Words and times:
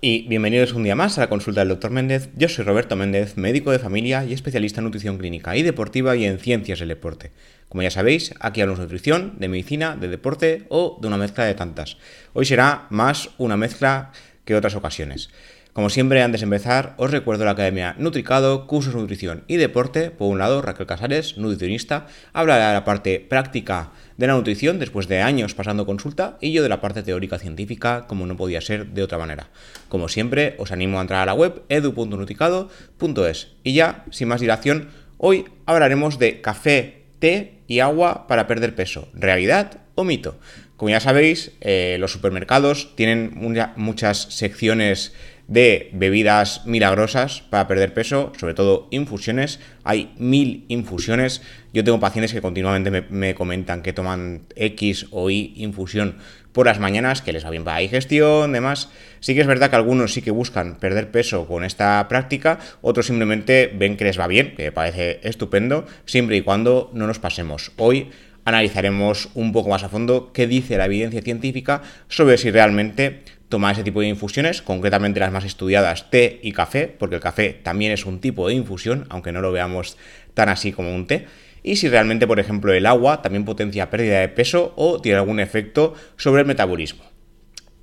y 0.00 0.28
bienvenidos 0.28 0.74
un 0.74 0.84
día 0.84 0.94
más 0.94 1.18
a 1.18 1.22
la 1.22 1.28
consulta 1.28 1.60
del 1.60 1.70
Dr. 1.70 1.90
Méndez. 1.90 2.30
Yo 2.36 2.48
soy 2.48 2.64
Roberto 2.64 2.94
Méndez, 2.94 3.36
médico 3.36 3.72
de 3.72 3.80
familia 3.80 4.24
y 4.24 4.32
especialista 4.32 4.80
en 4.80 4.84
nutrición 4.84 5.18
clínica 5.18 5.56
y 5.56 5.62
deportiva 5.62 6.14
y 6.14 6.24
en 6.24 6.38
ciencias 6.38 6.78
del 6.78 6.88
deporte. 6.88 7.32
Como 7.68 7.82
ya 7.82 7.90
sabéis, 7.90 8.32
aquí 8.38 8.60
hablamos 8.60 8.78
de 8.78 8.84
nutrición, 8.84 9.34
de 9.38 9.48
medicina, 9.48 9.96
de 9.96 10.08
deporte 10.08 10.66
o 10.68 10.98
de 11.00 11.08
una 11.08 11.16
mezcla 11.16 11.44
de 11.44 11.54
tantas. 11.54 11.96
Hoy 12.32 12.44
será 12.44 12.86
más 12.90 13.30
una 13.38 13.56
mezcla 13.56 14.12
que 14.44 14.54
otras 14.54 14.76
ocasiones. 14.76 15.30
Como 15.78 15.90
siempre, 15.90 16.24
antes 16.24 16.40
de 16.40 16.46
empezar, 16.46 16.94
os 16.96 17.12
recuerdo 17.12 17.44
la 17.44 17.52
Academia 17.52 17.94
Nutricado, 17.98 18.66
cursos 18.66 18.94
de 18.94 19.00
nutrición 19.00 19.44
y 19.46 19.58
deporte. 19.58 20.10
Por 20.10 20.26
un 20.26 20.40
lado, 20.40 20.60
Raquel 20.60 20.88
Casares, 20.88 21.38
nutricionista, 21.38 22.08
habla 22.32 22.56
de 22.56 22.74
la 22.74 22.84
parte 22.84 23.20
práctica 23.20 23.92
de 24.16 24.26
la 24.26 24.32
nutrición 24.32 24.80
después 24.80 25.06
de 25.06 25.22
años 25.22 25.54
pasando 25.54 25.86
consulta 25.86 26.36
y 26.40 26.50
yo 26.50 26.64
de 26.64 26.68
la 26.68 26.80
parte 26.80 27.04
teórica 27.04 27.38
científica, 27.38 28.06
como 28.08 28.26
no 28.26 28.36
podía 28.36 28.60
ser 28.60 28.88
de 28.88 29.04
otra 29.04 29.18
manera. 29.18 29.50
Como 29.88 30.08
siempre, 30.08 30.56
os 30.58 30.72
animo 30.72 30.98
a 30.98 31.02
entrar 31.02 31.20
a 31.20 31.26
la 31.26 31.34
web 31.34 31.62
edu.nutricado.es. 31.68 33.52
Y 33.62 33.74
ya, 33.74 34.04
sin 34.10 34.26
más 34.26 34.40
dilación, 34.40 34.88
hoy 35.16 35.44
hablaremos 35.64 36.18
de 36.18 36.40
café, 36.40 37.04
té 37.20 37.60
y 37.68 37.78
agua 37.78 38.26
para 38.26 38.48
perder 38.48 38.74
peso. 38.74 39.10
¿Realidad 39.14 39.78
o 39.94 40.02
mito? 40.02 40.40
Como 40.76 40.90
ya 40.90 40.98
sabéis, 41.00 41.52
eh, 41.60 41.96
los 42.00 42.12
supermercados 42.12 42.94
tienen 42.96 43.32
muchas 43.76 44.18
secciones 44.30 45.12
de 45.48 45.88
bebidas 45.94 46.66
milagrosas 46.66 47.42
para 47.48 47.66
perder 47.66 47.94
peso, 47.94 48.32
sobre 48.38 48.54
todo 48.54 48.86
infusiones. 48.90 49.60
Hay 49.82 50.12
mil 50.18 50.66
infusiones. 50.68 51.42
Yo 51.72 51.82
tengo 51.82 51.98
pacientes 51.98 52.34
que 52.34 52.42
continuamente 52.42 52.90
me, 52.90 53.34
comentan 53.34 53.82
que 53.82 53.94
toman 53.94 54.42
X 54.54 55.06
o 55.10 55.30
Y 55.30 55.54
infusión 55.56 56.18
por 56.52 56.66
las 56.66 56.78
mañanas, 56.78 57.22
que 57.22 57.32
les 57.32 57.44
va 57.44 57.50
bien 57.50 57.64
para 57.64 57.78
la 57.78 57.82
digestión, 57.82 58.52
demás. 58.52 58.90
Sí 59.20 59.34
que 59.34 59.40
es 59.40 59.46
verdad 59.46 59.70
que 59.70 59.76
algunos 59.76 60.12
sí 60.12 60.20
que 60.20 60.30
buscan 60.30 60.78
perder 60.78 61.10
peso 61.10 61.46
con 61.46 61.64
esta 61.64 62.06
práctica, 62.08 62.58
otros 62.82 63.06
simplemente 63.06 63.72
ven 63.74 63.96
que 63.96 64.04
les 64.04 64.20
va 64.20 64.26
bien, 64.26 64.54
que 64.54 64.70
parece 64.70 65.20
estupendo, 65.22 65.86
siempre 66.04 66.36
y 66.36 66.42
cuando 66.42 66.90
no 66.92 67.06
nos 67.06 67.18
pasemos. 67.18 67.72
Hoy 67.76 68.10
analizaremos 68.44 69.28
un 69.34 69.52
poco 69.52 69.70
más 69.70 69.82
a 69.82 69.88
fondo 69.88 70.32
qué 70.32 70.46
dice 70.46 70.78
la 70.78 70.86
evidencia 70.86 71.22
científica 71.22 71.82
sobre 72.08 72.38
si 72.38 72.50
realmente 72.50 73.22
tomar 73.48 73.72
ese 73.72 73.84
tipo 73.84 74.00
de 74.00 74.08
infusiones, 74.08 74.62
concretamente 74.62 75.20
las 75.20 75.32
más 75.32 75.44
estudiadas, 75.44 76.10
té 76.10 76.40
y 76.42 76.52
café, 76.52 76.86
porque 76.86 77.16
el 77.16 77.20
café 77.20 77.58
también 77.62 77.92
es 77.92 78.06
un 78.06 78.20
tipo 78.20 78.48
de 78.48 78.54
infusión, 78.54 79.06
aunque 79.08 79.32
no 79.32 79.40
lo 79.40 79.52
veamos 79.52 79.96
tan 80.34 80.48
así 80.48 80.72
como 80.72 80.94
un 80.94 81.06
té. 81.06 81.26
Y 81.62 81.76
si 81.76 81.88
realmente, 81.88 82.26
por 82.26 82.40
ejemplo, 82.40 82.72
el 82.72 82.86
agua 82.86 83.22
también 83.22 83.44
potencia 83.44 83.90
pérdida 83.90 84.20
de 84.20 84.28
peso 84.28 84.72
o 84.76 85.00
tiene 85.00 85.18
algún 85.18 85.40
efecto 85.40 85.94
sobre 86.16 86.42
el 86.42 86.46
metabolismo. 86.46 87.04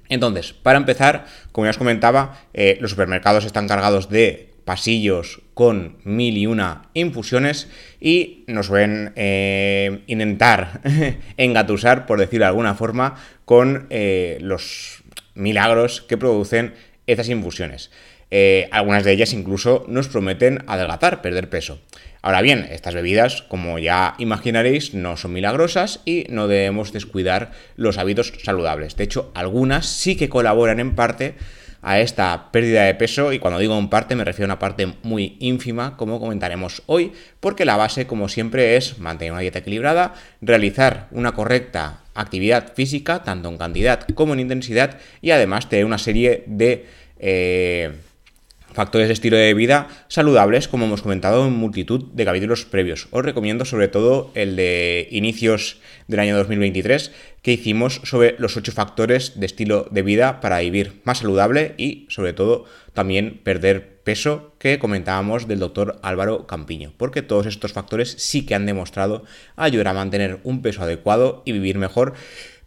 Entonces, 0.07 0.53
para 0.53 0.77
empezar, 0.77 1.25
como 1.51 1.65
ya 1.65 1.71
os 1.71 1.77
comentaba, 1.77 2.39
eh, 2.53 2.77
los 2.79 2.91
supermercados 2.91 3.45
están 3.45 3.67
cargados 3.67 4.09
de 4.09 4.55
pasillos 4.65 5.41
con 5.53 5.97
mil 6.03 6.37
y 6.37 6.47
una 6.47 6.89
infusiones 6.93 7.69
y 8.01 8.43
nos 8.47 8.69
ven 8.69 9.13
eh, 9.15 10.01
intentar 10.07 10.81
engatusar, 11.37 12.05
por 12.05 12.19
decirlo 12.19 12.45
de 12.45 12.49
alguna 12.49 12.75
forma, 12.75 13.15
con 13.45 13.87
eh, 13.89 14.37
los 14.41 15.03
milagros 15.35 16.01
que 16.01 16.17
producen 16.17 16.73
estas 17.07 17.29
infusiones. 17.29 17.91
Eh, 18.31 18.67
algunas 18.71 19.03
de 19.03 19.11
ellas 19.11 19.33
incluso 19.33 19.85
nos 19.87 20.07
prometen 20.07 20.63
adelgazar, 20.67 21.21
perder 21.21 21.49
peso. 21.49 21.79
Ahora 22.21 22.41
bien, 22.41 22.67
estas 22.71 22.95
bebidas, 22.95 23.43
como 23.43 23.77
ya 23.77 24.15
imaginaréis, 24.17 24.95
no 24.95 25.15
son 25.15 25.33
milagrosas 25.33 26.01
y 26.05 26.25
no 26.29 26.47
debemos 26.47 26.91
descuidar 26.91 27.51
los 27.75 27.99
hábitos 27.99 28.33
saludables. 28.43 28.95
De 28.95 29.03
hecho, 29.03 29.31
algunas 29.35 29.85
sí 29.85 30.15
que 30.15 30.27
colaboran 30.27 30.79
en 30.79 30.95
parte 30.95 31.35
a 31.83 31.99
esta 31.99 32.51
pérdida 32.51 32.85
de 32.85 32.95
peso 32.95 33.31
y 33.31 33.37
cuando 33.37 33.59
digo 33.59 33.77
en 33.77 33.89
parte 33.89 34.15
me 34.15 34.25
refiero 34.25 34.45
a 34.45 34.53
una 34.55 34.59
parte 34.59 34.95
muy 35.03 35.37
ínfima 35.39 35.95
como 35.97 36.19
comentaremos 36.19 36.81
hoy 36.87 37.11
porque 37.39 37.63
la 37.63 37.77
base 37.77 38.07
como 38.07 38.27
siempre 38.27 38.75
es 38.75 38.97
mantener 38.97 39.33
una 39.33 39.41
dieta 39.41 39.59
equilibrada, 39.59 40.15
realizar 40.41 41.07
una 41.11 41.33
correcta 41.33 42.04
actividad 42.15 42.73
física 42.73 43.23
tanto 43.23 43.49
en 43.49 43.57
cantidad 43.57 44.07
como 44.15 44.33
en 44.33 44.39
intensidad 44.39 44.97
y 45.21 45.31
además 45.31 45.69
tener 45.69 45.85
una 45.85 45.97
serie 45.99 46.43
de 46.47 46.85
eh, 47.19 47.91
factores 48.73 49.07
de 49.07 49.13
estilo 49.13 49.37
de 49.37 49.53
vida 49.53 49.87
saludables, 50.09 50.67
como 50.67 50.85
hemos 50.85 51.01
comentado 51.01 51.47
en 51.47 51.53
multitud 51.53 52.11
de 52.13 52.25
capítulos 52.25 52.65
previos. 52.65 53.07
Os 53.11 53.23
recomiendo 53.23 53.63
sobre 53.63 53.87
todo 53.87 54.31
el 54.35 54.55
de 54.55 55.07
inicios 55.11 55.79
del 56.07 56.19
año 56.19 56.35
2023 56.37 57.11
que 57.41 57.53
hicimos 57.53 58.01
sobre 58.03 58.35
los 58.37 58.57
ocho 58.57 58.73
factores 58.73 59.39
de 59.39 59.45
estilo 59.45 59.87
de 59.91 60.01
vida 60.01 60.41
para 60.41 60.59
vivir 60.59 61.01
más 61.05 61.19
saludable 61.19 61.73
y 61.77 62.05
sobre 62.09 62.33
todo 62.33 62.65
también 62.93 63.39
perder 63.43 63.94
peso 64.05 64.53
que 64.59 64.79
comentábamos 64.79 65.49
del 65.49 65.59
doctor 65.59 65.99
Álvaro 66.01 66.47
Campiño, 66.47 66.93
porque 66.95 67.21
todos 67.21 67.47
estos 67.47 67.73
factores 67.73 68.15
sí 68.17 68.45
que 68.45 68.55
han 68.55 68.65
demostrado 68.65 69.25
ayudar 69.57 69.89
a 69.89 69.93
mantener 69.93 70.39
un 70.43 70.61
peso 70.61 70.83
adecuado 70.83 71.41
y 71.43 71.51
vivir 71.51 71.77
mejor 71.77 72.13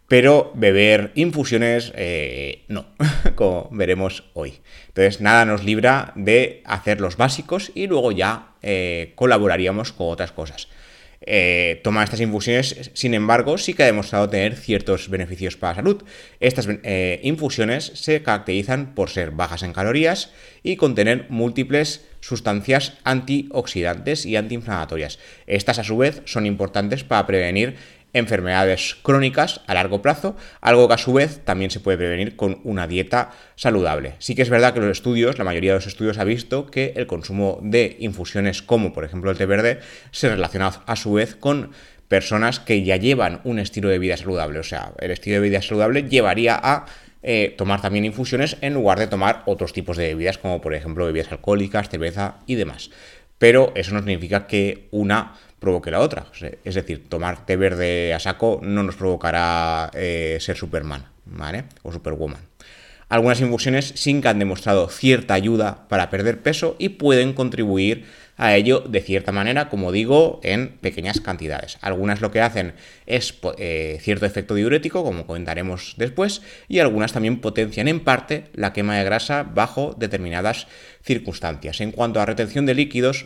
pero 0.09 0.51
beber 0.55 1.11
infusiones 1.15 1.93
eh, 1.95 2.65
no, 2.67 2.87
como 3.35 3.69
veremos 3.71 4.25
hoy. 4.33 4.59
Entonces 4.87 5.21
nada 5.21 5.45
nos 5.45 5.63
libra 5.63 6.11
de 6.15 6.61
hacer 6.65 6.99
los 6.99 7.15
básicos 7.15 7.71
y 7.75 7.87
luego 7.87 8.11
ya 8.11 8.49
eh, 8.61 9.13
colaboraríamos 9.15 9.93
con 9.93 10.09
otras 10.09 10.31
cosas. 10.31 10.67
Eh, 11.21 11.81
tomar 11.83 12.05
estas 12.05 12.21
infusiones, 12.21 12.91
sin 12.93 13.13
embargo, 13.13 13.57
sí 13.57 13.73
que 13.73 13.83
ha 13.83 13.87
demostrado 13.87 14.29
tener 14.29 14.55
ciertos 14.55 15.09
beneficios 15.09 15.57
para 15.57 15.73
la 15.73 15.75
salud. 15.77 16.03
Estas 16.39 16.67
infusiones 17.21 17.91
se 17.95 18.23
caracterizan 18.23 18.95
por 18.95 19.09
ser 19.09 19.31
bajas 19.31 19.63
en 19.63 19.73
calorías 19.73 20.31
y 20.63 20.75
contener 20.77 21.25
múltiples 21.29 22.05
sustancias 22.21 22.93
antioxidantes 23.03 24.25
y 24.25 24.35
antiinflamatorias. 24.35 25.19
Estas 25.47 25.79
a 25.79 25.83
su 25.83 25.97
vez 25.97 26.21
son 26.25 26.45
importantes 26.45 27.03
para 27.03 27.25
prevenir 27.25 27.75
enfermedades 28.13 28.97
crónicas 29.01 29.61
a 29.67 29.73
largo 29.73 30.01
plazo, 30.01 30.35
algo 30.61 30.87
que 30.87 30.93
a 30.95 30.97
su 30.97 31.13
vez 31.13 31.43
también 31.43 31.71
se 31.71 31.79
puede 31.79 31.97
prevenir 31.97 32.35
con 32.35 32.59
una 32.63 32.87
dieta 32.87 33.31
saludable. 33.55 34.15
Sí 34.19 34.35
que 34.35 34.41
es 34.41 34.49
verdad 34.49 34.73
que 34.73 34.79
los 34.79 34.91
estudios, 34.91 35.37
la 35.37 35.43
mayoría 35.43 35.71
de 35.71 35.77
los 35.77 35.87
estudios 35.87 36.17
ha 36.17 36.23
visto 36.23 36.67
que 36.67 36.93
el 36.95 37.07
consumo 37.07 37.59
de 37.61 37.97
infusiones 37.99 38.61
como 38.61 38.93
por 38.93 39.05
ejemplo 39.05 39.31
el 39.31 39.37
té 39.37 39.45
verde 39.45 39.79
se 40.11 40.29
relaciona 40.29 40.67
a 40.85 40.95
su 40.95 41.13
vez 41.13 41.35
con 41.35 41.71
personas 42.07 42.59
que 42.59 42.83
ya 42.83 42.97
llevan 42.97 43.39
un 43.43 43.59
estilo 43.59 43.89
de 43.89 43.99
vida 43.99 44.17
saludable. 44.17 44.59
O 44.59 44.63
sea, 44.63 44.93
el 44.99 45.11
estilo 45.11 45.35
de 45.35 45.47
vida 45.47 45.61
saludable 45.61 46.03
llevaría 46.03 46.59
a 46.61 46.85
eh, 47.21 47.53
tomar 47.57 47.81
también 47.81 48.05
infusiones 48.05 48.57
en 48.61 48.73
lugar 48.73 48.97
de 48.97 49.07
tomar 49.07 49.43
otros 49.45 49.73
tipos 49.73 49.97
de 49.97 50.07
bebidas 50.07 50.37
como 50.37 50.61
por 50.61 50.73
ejemplo 50.73 51.05
bebidas 51.05 51.31
alcohólicas, 51.31 51.89
cerveza 51.89 52.39
y 52.45 52.55
demás. 52.55 52.89
Pero 53.37 53.71
eso 53.75 53.93
no 53.93 53.99
significa 53.99 54.47
que 54.47 54.87
una 54.91 55.35
provoque 55.59 55.91
la 55.91 55.99
otra. 55.99 56.27
Es 56.63 56.75
decir, 56.75 57.07
tomar 57.09 57.45
té 57.45 57.55
verde 57.55 58.13
a 58.13 58.19
saco 58.19 58.59
no 58.63 58.83
nos 58.83 58.95
provocará 58.95 59.91
eh, 59.93 60.37
ser 60.39 60.57
Superman, 60.57 61.05
¿vale? 61.25 61.65
O 61.83 61.91
Superwoman. 61.91 62.41
Algunas 63.09 63.41
infusiones 63.41 63.93
sí 63.95 64.21
que 64.21 64.27
han 64.27 64.37
demostrado 64.37 64.87
cierta 64.87 65.33
ayuda 65.33 65.87
para 65.89 66.11
perder 66.11 66.41
peso 66.41 66.75
y 66.77 66.89
pueden 66.89 67.33
contribuir 67.33 68.05
a 68.37 68.55
ello 68.55 68.79
de 68.79 69.01
cierta 69.01 69.31
manera, 69.31 69.67
como 69.67 69.91
digo, 69.91 70.39
en 70.43 70.69
pequeñas 70.77 71.19
cantidades. 71.19 71.77
Algunas 71.81 72.21
lo 72.21 72.31
que 72.31 72.39
hacen 72.39 72.73
es 73.05 73.37
eh, 73.57 73.97
cierto 73.99 74.25
efecto 74.25 74.55
diurético, 74.55 75.03
como 75.03 75.25
comentaremos 75.25 75.95
después, 75.97 76.41
y 76.69 76.79
algunas 76.79 77.11
también 77.11 77.41
potencian 77.41 77.87
en 77.89 77.99
parte 77.99 78.45
la 78.53 78.71
quema 78.71 78.97
de 78.97 79.03
grasa 79.03 79.43
bajo 79.43 79.93
determinadas 79.97 80.67
circunstancias. 81.03 81.81
En 81.81 81.91
cuanto 81.91 82.21
a 82.21 82.25
retención 82.25 82.65
de 82.65 82.75
líquidos, 82.75 83.25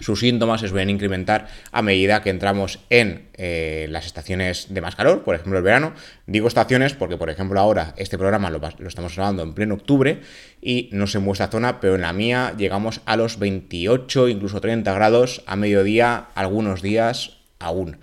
sus 0.00 0.20
síntomas 0.20 0.60
se 0.60 0.68
suelen 0.68 0.90
incrementar 0.90 1.48
a 1.72 1.82
medida 1.82 2.22
que 2.22 2.30
entramos 2.30 2.80
en 2.90 3.28
eh, 3.34 3.86
las 3.90 4.06
estaciones 4.06 4.72
de 4.72 4.80
más 4.80 4.94
calor, 4.94 5.24
por 5.24 5.34
ejemplo 5.34 5.58
el 5.58 5.64
verano. 5.64 5.92
Digo 6.26 6.48
estaciones 6.48 6.94
porque, 6.94 7.16
por 7.16 7.30
ejemplo, 7.30 7.58
ahora 7.58 7.94
este 7.96 8.18
programa 8.18 8.50
lo, 8.50 8.60
lo, 8.78 8.88
estamos 8.88 9.16
grabando 9.16 9.42
en 9.42 9.54
pleno 9.54 9.74
octubre 9.74 10.20
y 10.60 10.88
no 10.92 11.06
sé 11.06 11.18
en 11.18 11.24
vuestra 11.24 11.48
zona, 11.48 11.80
pero 11.80 11.94
en 11.94 12.02
la 12.02 12.12
mía 12.12 12.54
llegamos 12.56 13.00
a 13.06 13.16
los 13.16 13.38
28, 13.38 14.28
incluso 14.28 14.60
30 14.60 14.92
grados 14.92 15.42
a 15.46 15.56
mediodía, 15.56 16.28
algunos 16.34 16.82
días 16.82 17.37
aún. 17.58 17.98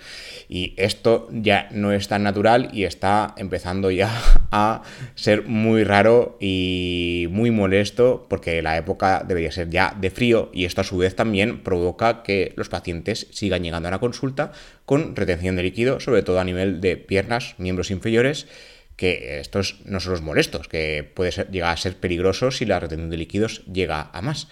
Y 0.50 0.74
esto 0.78 1.28
ya 1.32 1.70
no 1.72 1.92
es 1.92 2.08
tan 2.08 2.24
natural 2.24 2.70
y 2.74 2.84
está 2.84 3.34
empezando 3.38 3.92
ya 3.92 4.12
a 4.52 4.84
ser 5.16 5.44
muy 5.44 5.84
raro 5.84 6.38
y 6.40 7.28
muy 7.32 7.52
molesto 7.52 8.26
porque 8.30 8.62
la 8.62 8.78
época 8.78 9.24
debería 9.28 9.52
ser 9.52 9.70
ya 9.70 9.96
de 10.00 10.10
frío 10.10 10.50
y 10.54 10.66
esto 10.66 10.82
a 10.82 10.84
su 10.84 10.98
vez 10.98 11.16
también 11.16 11.64
provoca 11.64 12.24
que 12.24 12.54
los 12.56 12.70
pacientes 12.70 13.28
sigan 13.32 13.64
llegando 13.64 13.88
a 13.88 13.92
la 13.92 14.00
consulta 14.00 14.52
con 14.86 15.16
retención 15.16 15.56
de 15.56 15.64
líquido, 15.64 16.00
sobre 16.00 16.24
todo 16.24 16.40
a 16.40 16.44
nivel 16.44 16.82
de 16.82 16.98
piernas, 16.98 17.56
miembros 17.58 17.92
inferiores 17.92 18.48
que 18.96 19.40
estos 19.40 19.82
no 19.86 20.00
son 20.00 20.14
los 20.14 20.22
molestos, 20.22 20.68
que 20.68 21.10
puede 21.14 21.32
llegar 21.52 21.74
a 21.74 21.78
ser 21.78 21.98
peligroso 21.98 22.52
si 22.52 22.66
la 22.66 22.80
retención 22.80 23.10
de 23.10 23.18
líquidos 23.18 23.66
llega 23.66 24.10
a 24.14 24.22
más. 24.22 24.48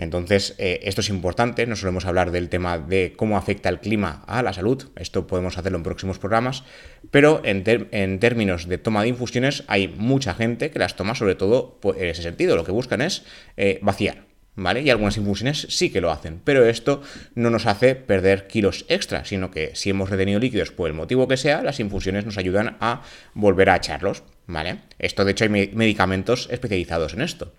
Entonces, 0.00 0.54
eh, 0.56 0.80
esto 0.84 1.02
es 1.02 1.10
importante, 1.10 1.66
no 1.66 1.76
solemos 1.76 2.06
hablar 2.06 2.30
del 2.30 2.48
tema 2.48 2.78
de 2.78 3.12
cómo 3.14 3.36
afecta 3.36 3.68
el 3.68 3.80
clima 3.80 4.24
a 4.26 4.42
la 4.42 4.54
salud, 4.54 4.88
esto 4.96 5.26
podemos 5.26 5.58
hacerlo 5.58 5.76
en 5.76 5.84
próximos 5.84 6.18
programas, 6.18 6.64
pero 7.10 7.42
en, 7.44 8.18
términos 8.18 8.66
de 8.66 8.78
toma 8.78 9.02
de 9.02 9.08
infusiones 9.08 9.62
hay 9.66 9.88
mucha 9.88 10.32
gente 10.32 10.70
que 10.70 10.78
las 10.78 10.96
toma 10.96 11.14
sobre 11.14 11.34
todo 11.34 11.76
pues, 11.82 11.98
en 11.98 12.08
ese 12.08 12.22
sentido, 12.22 12.56
lo 12.56 12.64
que 12.64 12.72
buscan 12.72 13.02
es 13.02 13.24
eh, 13.58 13.78
vaciar, 13.82 14.24
¿vale? 14.54 14.80
Y 14.80 14.88
algunas 14.88 15.18
infusiones 15.18 15.66
sí 15.68 15.90
que 15.90 16.00
lo 16.00 16.10
hacen, 16.10 16.40
pero 16.44 16.64
esto 16.64 17.02
no 17.34 17.50
nos 17.50 17.66
hace 17.66 17.94
perder 17.94 18.46
kilos 18.46 18.86
extra, 18.88 19.26
sino 19.26 19.50
que 19.50 19.72
si 19.74 19.90
hemos 19.90 20.08
retenido 20.08 20.40
líquidos 20.40 20.70
por 20.70 20.88
el 20.88 20.94
motivo 20.94 21.28
que 21.28 21.36
sea, 21.36 21.62
las 21.62 21.78
infusiones 21.78 22.24
nos 22.24 22.38
ayudan 22.38 22.78
a 22.80 23.02
volver 23.34 23.68
a 23.68 23.76
echarlos, 23.76 24.22
¿vale? 24.46 24.78
Esto 24.98 25.26
de 25.26 25.32
hecho 25.32 25.44
hay 25.44 25.50
medicamentos 25.50 26.48
especializados 26.50 27.12
en 27.12 27.20
esto. 27.20 27.52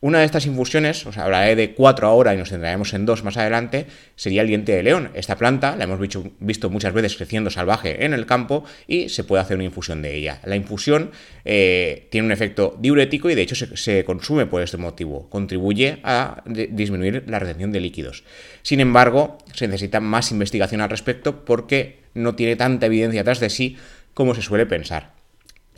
Una 0.00 0.20
de 0.20 0.26
estas 0.26 0.46
infusiones, 0.46 1.04
os 1.06 1.18
hablaré 1.18 1.56
de 1.56 1.74
cuatro 1.74 2.06
ahora 2.06 2.32
y 2.32 2.36
nos 2.36 2.50
centraremos 2.50 2.94
en 2.94 3.04
dos 3.04 3.24
más 3.24 3.36
adelante, 3.36 3.86
sería 4.14 4.42
el 4.42 4.48
diente 4.48 4.72
de 4.72 4.84
león. 4.84 5.10
Esta 5.14 5.36
planta 5.36 5.74
la 5.74 5.84
hemos 5.84 5.98
visto, 5.98 6.70
muchas 6.70 6.92
veces 6.92 7.16
creciendo 7.16 7.50
salvaje 7.50 8.04
en 8.04 8.14
el 8.14 8.24
campo 8.24 8.64
y 8.86 9.08
se 9.08 9.24
puede 9.24 9.42
hacer 9.42 9.56
una 9.56 9.64
infusión 9.64 10.00
de 10.00 10.14
ella. 10.14 10.40
La 10.44 10.54
infusión 10.54 11.10
eh, 11.44 12.06
tiene 12.10 12.26
un 12.26 12.32
efecto 12.32 12.76
diurético 12.78 13.28
y 13.28 13.34
de 13.34 13.42
hecho 13.42 13.56
se, 13.56 14.04
consume 14.04 14.46
por 14.46 14.62
este 14.62 14.76
motivo. 14.76 15.28
Contribuye 15.28 15.98
a 16.04 16.44
disminuir 16.46 17.24
la 17.26 17.40
retención 17.40 17.72
de 17.72 17.80
líquidos. 17.80 18.22
Sin 18.62 18.78
embargo, 18.78 19.38
se 19.52 19.66
necesita 19.66 19.98
más 19.98 20.30
investigación 20.30 20.80
al 20.80 20.90
respecto 20.90 21.44
porque 21.44 22.04
no 22.14 22.36
tiene 22.36 22.54
tanta 22.54 22.86
evidencia 22.86 23.22
atrás 23.22 23.40
de 23.40 23.50
sí 23.50 23.76
como 24.14 24.36
se 24.36 24.42
suele 24.42 24.66
pensar 24.66 25.17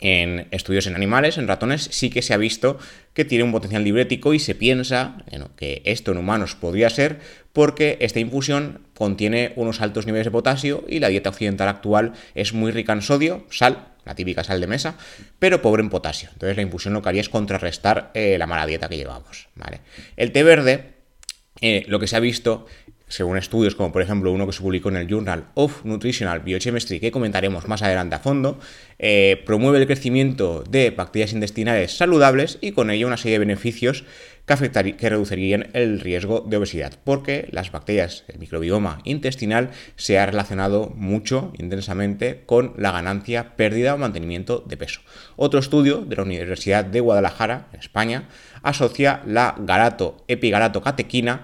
en 0.01 0.49
estudios 0.51 0.87
en 0.87 0.97
animales, 0.97 1.39
en 1.39 1.47
ratones, 1.47 1.89
sí 1.91 2.11
que 2.11 2.23
se 2.23 2.35
ha 2.35 2.39
visto 2.39 2.79
que 3.15 3.25
tiene 3.25 3.45
un 3.45 3.53
potencial 3.53 3.85
diurético 3.85 4.35
y 4.35 4.39
se 4.39 4.55
piensa 4.55 5.19
que 5.57 5.83
esto 5.85 6.13
en 6.13 6.19
humanos 6.19 6.55
podría 6.55 6.91
ser 6.91 7.21
porque 7.53 7.99
esta 8.01 8.21
infusión 8.21 8.87
contiene 8.95 9.53
unos 9.57 9.81
altos 9.81 10.07
niveles 10.07 10.27
de 10.27 10.31
potasio 10.31 10.85
y 10.89 11.01
la 11.01 11.09
dieta 11.09 11.31
occidental 11.31 11.69
actual 11.69 12.13
es 12.35 12.53
muy 12.53 12.71
rica 12.71 12.93
en 12.93 13.03
sodio, 13.03 13.47
sal, 13.51 13.89
la 14.05 14.15
típica 14.15 14.45
sal 14.45 14.61
de 14.61 14.67
mesa, 14.67 14.97
pero 15.39 15.63
pobre 15.63 15.83
en 15.83 15.91
potasio. 15.91 16.31
Entonces 16.33 16.57
la 16.57 16.63
infusión 16.63 16.95
lo 16.95 17.03
que 17.03 17.09
haría 17.09 17.21
es 17.21 17.29
contrarrestar 17.29 18.11
eh, 18.15 18.37
la 18.39 18.47
mala 18.47 18.67
dieta 18.67 18.89
que 18.89 18.97
llevamos. 18.97 19.49
El 20.17 20.33
té 20.33 20.43
verde, 20.43 20.95
eh, 21.61 21.85
lo 21.89 21.99
que 21.99 22.07
se 22.07 22.17
ha 22.17 22.21
visto 22.21 22.67
según 23.11 23.37
estudios 23.37 23.75
como 23.75 23.93
por 23.93 24.01
ejemplo 24.01 24.33
uno 24.33 24.47
que 24.47 24.53
se 24.53 24.63
publicó 24.63 24.89
en 24.89 24.97
el 24.97 25.09
Journal 25.09 25.45
of 25.55 25.85
Nutritional 25.85 26.41
Biochemistry, 26.41 27.01
que 27.01 27.11
comentaremos 27.11 27.69
más 27.69 27.83
adelante 27.83 28.15
a 28.15 28.21
fondo, 28.21 28.59
eh, 28.99 29.43
promueve 29.45 29.79
el 29.79 29.87
crecimiento 29.87 30.65
de 30.69 30.91
bacterias 30.91 31.33
intestinales 31.33 31.97
saludables 31.97 32.59
y 32.61 32.73
con 32.73 32.91
ello 32.91 33.07
una 33.07 33.17
serie 33.17 33.39
de 33.39 33.47
beneficios 33.47 34.05
que, 34.47 34.97
que 34.97 35.11
reducirían 35.11 35.69
el 35.75 36.01
riesgo 36.01 36.41
de 36.41 36.57
obesidad, 36.57 36.99
porque 37.05 37.49
las 37.53 37.71
bacterias, 37.71 38.25
el 38.29 38.39
microbioma 38.39 39.01
intestinal, 39.05 39.71
se 39.97 40.19
ha 40.19 40.27
relacionado 40.27 40.93
mucho, 40.97 41.53
intensamente, 41.59 42.43
con 42.47 42.75
la 42.77 42.91
ganancia, 42.91 43.57
pérdida 43.57 43.95
o 43.95 43.99
mantenimiento 43.99 44.65
de 44.67 44.77
peso. 44.77 45.01
Otro 45.37 45.61
estudio 45.61 45.99
de 45.99 46.17
la 46.17 46.23
Universidad 46.23 46.85
de 46.85 47.01
Guadalajara, 47.01 47.69
en 47.73 47.81
España, 47.81 48.29
asocia 48.63 49.23
la 49.27 49.55
galato 49.59 50.25
epigalato 50.27 50.83
catequina 50.83 51.43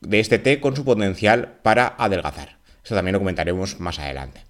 de 0.00 0.20
este 0.20 0.38
té 0.38 0.60
con 0.60 0.76
su 0.76 0.84
potencial 0.84 1.58
para 1.62 1.94
adelgazar. 1.98 2.58
Eso 2.84 2.94
también 2.94 3.12
lo 3.12 3.18
comentaremos 3.18 3.80
más 3.80 3.98
adelante. 3.98 4.44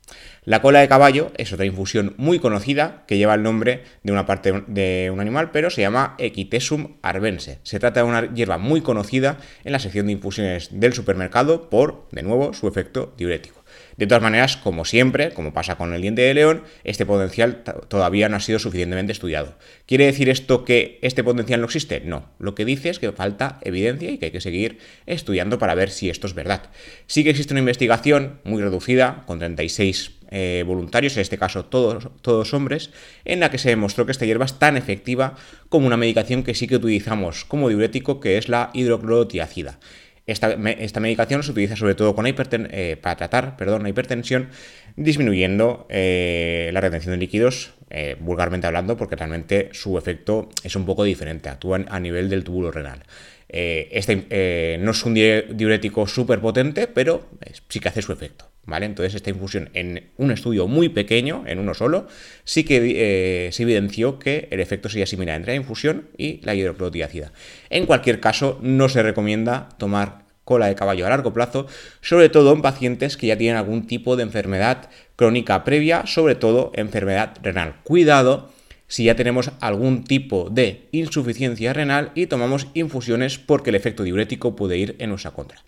La 0.45 0.63
cola 0.63 0.81
de 0.81 0.89
caballo 0.89 1.33
es 1.37 1.53
otra 1.53 1.67
infusión 1.67 2.15
muy 2.17 2.39
conocida 2.39 3.05
que 3.07 3.19
lleva 3.19 3.35
el 3.35 3.43
nombre 3.43 3.83
de 4.03 4.13
una 4.13 4.27
parte 4.27 4.65
de 4.67 5.11
un 5.13 5.21
animal, 5.21 5.51
pero 5.51 5.71
se 5.71 5.81
llama 5.83 6.15
Equitesum 6.19 6.99
arbense. 7.03 7.59
Se 7.65 7.81
trata 7.81 8.01
de 8.01 8.07
una 8.07 8.33
hierba 8.33 8.57
muy 8.57 8.81
conocida 8.81 9.39
en 9.65 9.73
la 9.73 9.79
sección 9.79 10.07
de 10.07 10.13
infusiones 10.13 10.69
del 10.73 10.95
supermercado 10.95 11.69
por, 11.69 12.09
de 12.13 12.23
nuevo, 12.23 12.55
su 12.55 12.69
efecto 12.69 13.13
diurético. 13.19 13.58
De 13.99 14.07
todas 14.07 14.23
maneras, 14.23 14.57
como 14.57 14.85
siempre, 14.85 15.33
como 15.33 15.53
pasa 15.53 15.75
con 15.75 15.93
el 15.93 16.01
diente 16.01 16.23
de 16.23 16.33
león, 16.33 16.63
este 16.85 17.05
potencial 17.05 17.65
todavía 17.89 18.29
no 18.29 18.37
ha 18.37 18.41
sido 18.41 18.61
suficientemente 18.61 19.11
estudiado. 19.11 19.59
¿Quiere 19.87 20.07
decir 20.07 20.29
esto 20.29 20.65
que 20.65 21.01
este 21.03 21.25
potencial 21.25 21.61
no 21.61 21.67
existe? 21.67 22.01
No. 22.05 22.31
Lo 22.39 22.55
que 22.55 22.65
dice 22.65 22.91
es 22.91 23.01
que 23.01 23.11
falta 23.11 23.59
evidencia 23.63 24.09
y 24.09 24.19
que 24.19 24.27
hay 24.27 24.31
que 24.31 24.41
seguir 24.41 24.79
estudiando 25.07 25.59
para 25.59 25.75
ver 25.75 25.91
si 25.91 26.11
esto 26.11 26.29
es 26.29 26.35
verdad. 26.35 26.71
Sí 27.09 27.25
que 27.25 27.31
existe 27.31 27.53
una 27.53 27.59
investigación 27.59 28.39
muy 28.45 28.63
reducida, 28.63 29.25
con 29.27 29.41
36 29.41 30.13
eh, 30.31 30.63
voluntarios, 30.65 31.17
en 31.17 31.23
este 31.23 31.37
caso 31.37 31.65
todos, 31.65 32.09
todos 32.23 32.55
hombres, 32.55 32.91
en 33.25 33.41
la 33.41 33.51
que 33.51 33.59
se 33.59 33.71
demostró 33.71 34.07
que 34.07 34.13
esta 34.13 34.27
hierba 34.27 34.45
es 34.45 34.61
tan 34.61 34.77
efectiva 34.77 35.35
como 35.69 35.89
una 35.89 35.97
medicación 35.97 36.45
que 36.45 36.55
sí 36.55 36.69
que 36.69 36.77
utilizamos 36.77 37.45
como 37.45 37.69
diurético, 37.69 38.21
que 38.21 38.39
es 38.39 38.49
la 38.49 38.71
hidroclorotiacida. 38.75 39.81
Esta, 40.29 40.57
medicación 41.01 41.43
se 41.43 41.53
utiliza 41.53 41.75
sobre 41.75 41.95
todo 41.95 42.15
con 42.15 42.27
eh, 42.27 42.99
para 43.01 43.17
tratar 43.17 43.57
perdón, 43.57 43.83
la 43.83 43.89
hipertensión, 43.89 44.51
disminuyendo 44.95 45.87
eh, 45.89 46.69
la 46.75 46.83
retención 46.83 47.13
de 47.13 47.17
líquidos, 47.17 47.73
eh, 47.89 48.15
vulgarmente 48.21 48.67
hablando, 48.67 48.99
porque 48.99 49.17
realmente 49.17 49.71
su 49.73 49.97
efecto 49.97 50.51
es 50.63 50.77
un 50.77 50.85
poco 50.85 51.05
diferente, 51.05 51.49
actúa 51.49 51.81
a 51.89 51.99
nivel 51.99 52.29
del 52.29 52.45
túbulo 52.45 52.71
renal. 52.71 53.03
este 53.49 54.77
no 54.83 54.91
es 54.91 55.05
un 55.07 55.15
diurético 55.15 56.07
súper 56.07 56.41
potente, 56.41 56.89
pero 56.89 57.27
sí 57.71 57.81
que 57.81 57.89
hace 57.89 58.03
su 58.03 58.13
efecto. 58.13 58.51
Entonces 58.71 59.15
esta 59.15 59.31
infusión 59.31 59.71
en 59.75 60.11
un 60.17 60.31
estudio 60.31 60.69
muy 60.69 60.89
pequeño, 60.89 61.45
en 61.47 61.59
uno 61.59 61.75
solo, 61.75 62.07
sí 62.45 62.65
que 62.65 63.49
se 63.53 63.63
evidenció 63.63 64.19
que 64.19 64.49
el 64.51 64.61
efecto 64.61 64.89
sería 64.89 65.07
similar 65.07 65.37
entre 65.37 65.53
la 65.53 65.57
infusión 65.57 66.09
y 66.17 66.41
la 66.45 66.55
hidroclorotiácida. 66.55 67.33
En 67.71 67.87
cualquier 67.87 68.21
caso, 68.21 68.59
no 68.63 68.89
se 68.89 69.03
recomienda 69.03 69.71
tomar 69.79 70.27
cola 70.45 70.67
de 70.67 70.75
caballo 70.75 71.05
a 71.07 71.11
largo 71.11 71.33
plazo, 71.35 71.67
sobre 72.01 72.29
todo 72.31 72.53
en 72.53 72.63
pacientes 72.63 73.17
que 73.17 73.27
ya 73.27 73.37
tienen 73.37 73.57
algún 73.59 73.87
tipo 73.87 74.17
de 74.17 74.23
enfermedad 74.23 74.89
crónica 75.17 75.63
previa, 75.65 76.07
sobre 76.07 76.37
todo 76.37 76.73
enfermedad 76.75 77.37
renal. 77.43 77.77
Cuidado 77.85 78.51
si 78.87 79.05
ya 79.05 79.15
tenemos 79.15 79.51
algún 79.61 80.05
tipo 80.05 80.49
de 80.51 80.89
insuficiencia 80.93 81.75
renal 81.75 82.13
y 82.15 82.27
tomamos 82.27 82.69
infusiones 82.73 83.37
porque 83.37 83.69
el 83.69 83.77
efecto 83.77 84.05
diurético 84.05 84.57
puede 84.57 84.79
ir 84.79 84.97
en 84.99 85.11
nuestra 85.11 85.33
contra. 85.33 85.63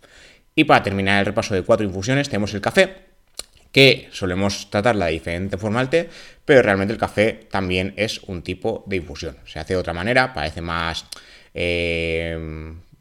Y 0.55 0.64
para 0.64 0.82
terminar 0.82 1.20
el 1.20 1.26
repaso 1.26 1.55
de 1.55 1.62
cuatro 1.62 1.87
infusiones 1.87 2.29
tenemos 2.29 2.52
el 2.55 2.61
café, 2.61 3.11
que 3.73 4.08
solemos 4.12 4.69
tratarla 4.70 5.06
de 5.06 5.12
diferente 5.12 5.56
forma 5.56 5.81
al 5.81 5.91
té, 5.91 6.08
pero 6.44 6.62
realmente 6.62 6.93
el 6.93 6.99
café 6.99 7.47
también 7.50 7.94
es 7.97 8.19
un 8.25 8.43
tipo 8.43 8.85
de 8.87 8.97
infusión. 8.97 9.37
Se 9.47 9.58
hace 9.58 9.75
de 9.75 9.81
otra 9.81 9.93
manera, 9.93 10.32
parece 10.35 10.61
más, 10.61 11.06
eh, 11.55 12.37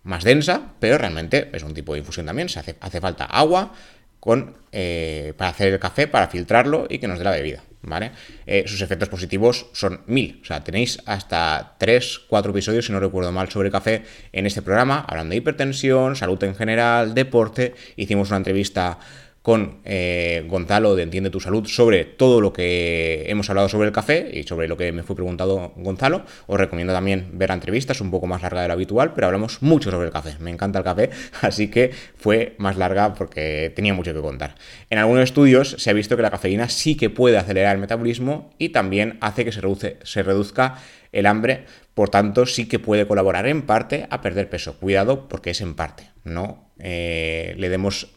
más 0.04 0.24
densa, 0.24 0.74
pero 0.80 0.98
realmente 0.98 1.50
es 1.54 1.64
un 1.64 1.74
tipo 1.74 1.94
de 1.94 2.00
infusión 2.00 2.26
también. 2.26 2.50
Se 2.50 2.60
hace, 2.60 2.76
hace 2.80 3.02
falta 3.02 3.26
agua 3.26 3.74
con, 4.20 4.58
eh, 4.72 5.34
para 5.38 5.52
hacer 5.52 5.74
el 5.74 5.80
café, 5.80 6.08
para 6.08 6.28
filtrarlo 6.28 6.86
y 6.90 7.00
que 7.00 7.08
nos 7.08 7.18
dé 7.18 7.26
la 7.26 7.32
bebida. 7.32 7.64
¿Vale? 7.82 8.12
Eh, 8.46 8.66
sus 8.68 8.82
efectos 8.82 9.08
positivos 9.08 9.68
son 9.72 10.02
mil. 10.06 10.40
O 10.42 10.46
sea, 10.46 10.64
tenéis 10.64 11.00
hasta 11.06 11.76
3, 11.78 12.20
4 12.28 12.52
episodios, 12.52 12.86
si 12.86 12.92
no 12.92 13.00
recuerdo 13.00 13.32
mal, 13.32 13.50
sobre 13.50 13.72
café 13.72 14.04
en 14.34 14.46
este 14.46 14.62
programa, 14.62 15.06
hablando 15.08 15.32
de 15.32 15.38
hipertensión, 15.38 16.18
salud 16.18 16.44
en 16.44 16.56
general, 16.56 17.14
deporte. 17.14 17.76
Hicimos 17.96 18.30
una 18.30 18.38
entrevista 18.38 19.00
con 19.42 19.80
eh, 19.86 20.46
Gonzalo 20.48 20.96
de 20.96 21.04
Entiende 21.04 21.30
tu 21.30 21.40
Salud 21.40 21.66
sobre 21.66 22.04
todo 22.06 22.42
lo 22.42 22.52
que 22.52 23.26
hemos 23.28 23.50
hablado 23.50 23.70
sobre 23.70 23.88
el 23.88 23.94
café 23.94 24.30
y 24.34 24.44
sobre 24.44 24.68
lo 24.68 24.76
que 24.76 24.92
me 24.92 25.04
fue 25.04 25.16
preguntado 25.16 25.74
Gonzalo. 25.78 26.24
Os 26.48 26.60
recomiendo 26.60 26.94
también 26.94 27.30
ver 27.34 27.50
la 27.50 27.56
entrevista, 27.56 27.94
es 27.94 28.02
un 28.02 28.12
poco 28.12 28.28
más 28.28 28.42
larga 28.42 28.62
de 28.62 28.68
lo 28.68 28.74
habitual, 28.74 29.14
pero 29.14 29.28
hablamos 29.28 29.62
mucho 29.62 29.92
sobre 29.92 30.08
el 30.08 30.14
café. 30.14 30.36
Me 30.40 30.52
encanta 30.52 30.80
el 30.80 30.86
café, 30.86 31.10
así 31.42 31.70
que 31.70 31.92
fue 32.16 32.56
más 32.58 32.78
larga 32.78 33.14
porque 33.14 33.72
tenía 33.76 33.94
mucho 33.94 34.14
que 34.14 34.22
contar. 34.22 34.56
En 34.90 34.98
algunos 34.98 35.24
estudios 35.24 35.76
se 35.78 35.90
ha 35.90 35.94
visto 35.94 36.16
que 36.16 36.22
la 36.22 36.32
cafeína 36.32 36.68
sí 36.70 36.96
que 36.96 37.10
puede 37.10 37.38
acelerar 37.38 37.76
el 37.76 37.82
metabolismo 37.82 38.52
y 38.58 38.70
también 38.70 39.18
hace 39.22 39.46
que 39.46 39.52
se, 39.52 39.62
se 40.04 40.24
reduzca 40.24 40.76
el 41.12 41.26
hambre, 41.26 41.66
por 41.94 42.10
tanto 42.10 42.46
sí 42.46 42.68
que 42.68 42.80
puede 42.80 43.08
colaborar 43.08 43.48
en 43.48 43.64
parte 43.64 44.08
a 44.10 44.22
perder 44.22 44.50
peso. 44.50 44.78
Cuidado 44.78 45.28
porque 45.28 45.52
es 45.52 45.62
en 45.62 45.76
parte, 45.76 46.10
no 46.24 46.70
eh, 46.80 47.56
le 47.58 47.68
demos 47.68 48.08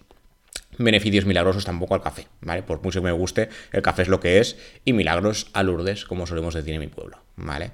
beneficios 0.78 1.26
milagrosos 1.26 1.64
tampoco 1.64 1.94
al 1.94 2.02
café, 2.02 2.26
¿vale? 2.40 2.62
Por 2.62 2.82
mucho 2.82 3.00
que 3.00 3.06
me 3.06 3.12
guste, 3.12 3.48
el 3.72 3.82
café 3.82 4.02
es 4.02 4.08
lo 4.08 4.20
que 4.20 4.38
es 4.38 4.56
y 4.84 4.92
milagros 4.92 5.48
a 5.52 5.62
Lourdes, 5.62 6.04
como 6.04 6.26
solemos 6.26 6.54
decir 6.54 6.74
en 6.74 6.80
mi 6.80 6.88
pueblo, 6.88 7.18
¿vale? 7.36 7.72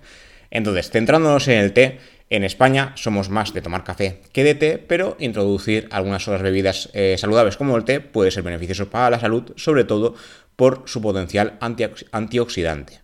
Entonces, 0.50 0.90
centrándonos 0.90 1.46
en 1.48 1.58
el 1.58 1.72
té, 1.72 1.98
en 2.30 2.44
España 2.44 2.92
somos 2.96 3.30
más 3.30 3.54
de 3.54 3.62
tomar 3.62 3.84
café 3.84 4.20
que 4.32 4.44
de 4.44 4.54
té, 4.54 4.78
pero 4.78 5.16
introducir 5.18 5.88
algunas 5.90 6.26
otras 6.28 6.42
bebidas 6.42 6.90
eh, 6.92 7.16
saludables 7.18 7.56
como 7.56 7.76
el 7.76 7.84
té 7.84 8.00
puede 8.00 8.30
ser 8.30 8.42
beneficioso 8.42 8.90
para 8.90 9.10
la 9.10 9.20
salud, 9.20 9.52
sobre 9.56 9.84
todo 9.84 10.14
por 10.56 10.82
su 10.86 11.00
potencial 11.00 11.56
antioxidante. 11.60 13.00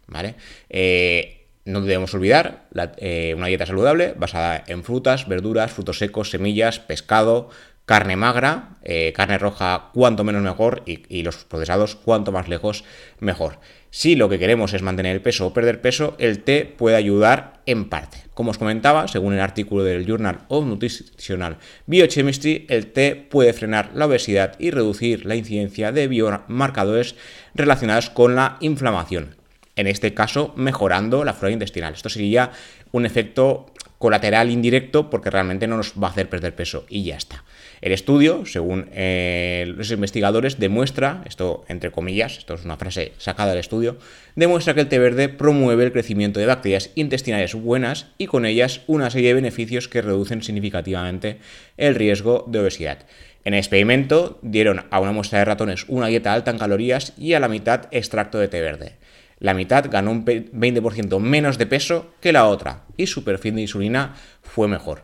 Eh, 0.68 1.46
no 1.64 1.80
debemos 1.80 2.12
olvidar 2.12 2.66
eh, 2.98 3.32
una 3.36 3.46
dieta 3.46 3.64
saludable 3.64 4.14
basada 4.16 4.64
en 4.66 4.84
frutas, 4.84 5.28
verduras, 5.28 5.72
frutos 5.72 5.98
secos, 5.98 6.30
semillas, 6.30 6.78
pescado, 6.78 7.48
carne 7.86 8.16
magra, 8.16 8.76
eh, 8.82 9.12
carne 9.14 9.38
roja 9.38 9.90
cuanto 9.92 10.24
menos 10.24 10.42
mejor 10.42 10.82
y, 10.86 11.22
los 11.22 11.44
procesados 11.44 11.96
cuanto 11.96 12.32
más 12.32 12.48
lejos 12.48 12.84
mejor. 13.20 13.58
Si 13.90 14.16
lo 14.16 14.28
que 14.28 14.38
queremos 14.38 14.72
es 14.72 14.82
mantener 14.82 15.14
el 15.14 15.22
peso 15.22 15.46
o 15.46 15.52
perder 15.52 15.80
peso, 15.80 16.16
el 16.18 16.42
té 16.42 16.64
puede 16.64 16.96
ayudar 16.96 17.60
en 17.66 17.88
parte. 17.88 18.18
Como 18.34 18.50
os 18.50 18.58
comentaba, 18.58 19.06
según 19.06 19.34
el 19.34 19.40
artículo 19.40 19.84
del 19.84 20.06
Journal 20.06 20.40
of 20.48 20.66
Nutritional 20.66 21.58
Biochemistry, 21.86 22.66
el 22.68 22.88
té 22.88 23.14
puede 23.14 23.52
frenar 23.52 23.92
la 23.94 24.06
obesidad 24.06 24.56
y 24.58 24.70
reducir 24.70 25.26
la 25.26 25.36
incidencia 25.36 25.92
de 25.92 26.08
biomarcadores 26.08 27.14
relacionados 27.54 28.10
con 28.10 28.34
la 28.34 28.56
inflamación. 28.60 29.36
En 29.76 29.86
este 29.86 30.14
caso, 30.14 30.52
mejorando 30.56 31.24
la 31.24 31.34
flora 31.34 31.52
intestinal. 31.52 31.94
Esto 31.94 32.08
sería 32.08 32.52
un 32.92 33.06
efecto 33.06 33.66
colateral 33.98 34.50
indirecto 34.50 35.08
porque 35.08 35.30
realmente 35.30 35.66
no 35.66 35.78
nos 35.78 35.94
va 35.94 36.08
a 36.08 36.10
hacer 36.10 36.28
perder 36.28 36.54
peso 36.54 36.84
y 36.88 37.04
ya 37.04 37.16
está. 37.16 37.42
El 37.80 37.92
estudio, 37.92 38.44
según 38.44 38.88
eh, 38.92 39.64
los 39.76 39.90
investigadores, 39.90 40.58
demuestra, 40.58 41.22
esto 41.26 41.64
entre 41.68 41.90
comillas, 41.90 42.38
esto 42.38 42.54
es 42.54 42.64
una 42.64 42.76
frase 42.76 43.12
sacada 43.18 43.50
del 43.50 43.60
estudio, 43.60 43.98
demuestra 44.36 44.74
que 44.74 44.80
el 44.80 44.88
té 44.88 44.98
verde 44.98 45.28
promueve 45.28 45.84
el 45.84 45.92
crecimiento 45.92 46.38
de 46.38 46.46
bacterias 46.46 46.90
intestinales 46.94 47.54
buenas 47.54 48.08
y 48.18 48.26
con 48.26 48.46
ellas 48.46 48.82
una 48.86 49.10
serie 49.10 49.28
de 49.28 49.34
beneficios 49.34 49.88
que 49.88 50.02
reducen 50.02 50.42
significativamente 50.42 51.38
el 51.76 51.94
riesgo 51.94 52.44
de 52.46 52.60
obesidad. 52.60 53.06
En 53.44 53.54
el 53.54 53.58
experimento 53.58 54.38
dieron 54.42 54.84
a 54.90 55.00
una 55.00 55.12
muestra 55.12 55.38
de 55.38 55.44
ratones 55.44 55.84
una 55.88 56.06
dieta 56.08 56.32
alta 56.32 56.50
en 56.50 56.58
calorías 56.58 57.12
y 57.18 57.34
a 57.34 57.40
la 57.40 57.48
mitad 57.48 57.88
extracto 57.90 58.38
de 58.38 58.48
té 58.48 58.60
verde. 58.60 58.96
La 59.38 59.54
mitad 59.54 59.86
ganó 59.90 60.10
un 60.10 60.24
20% 60.24 61.18
menos 61.20 61.58
de 61.58 61.66
peso 61.66 62.14
que 62.20 62.32
la 62.32 62.46
otra 62.46 62.84
y 62.96 63.06
su 63.06 63.24
perfil 63.24 63.56
de 63.56 63.62
insulina 63.62 64.14
fue 64.42 64.68
mejor. 64.68 65.02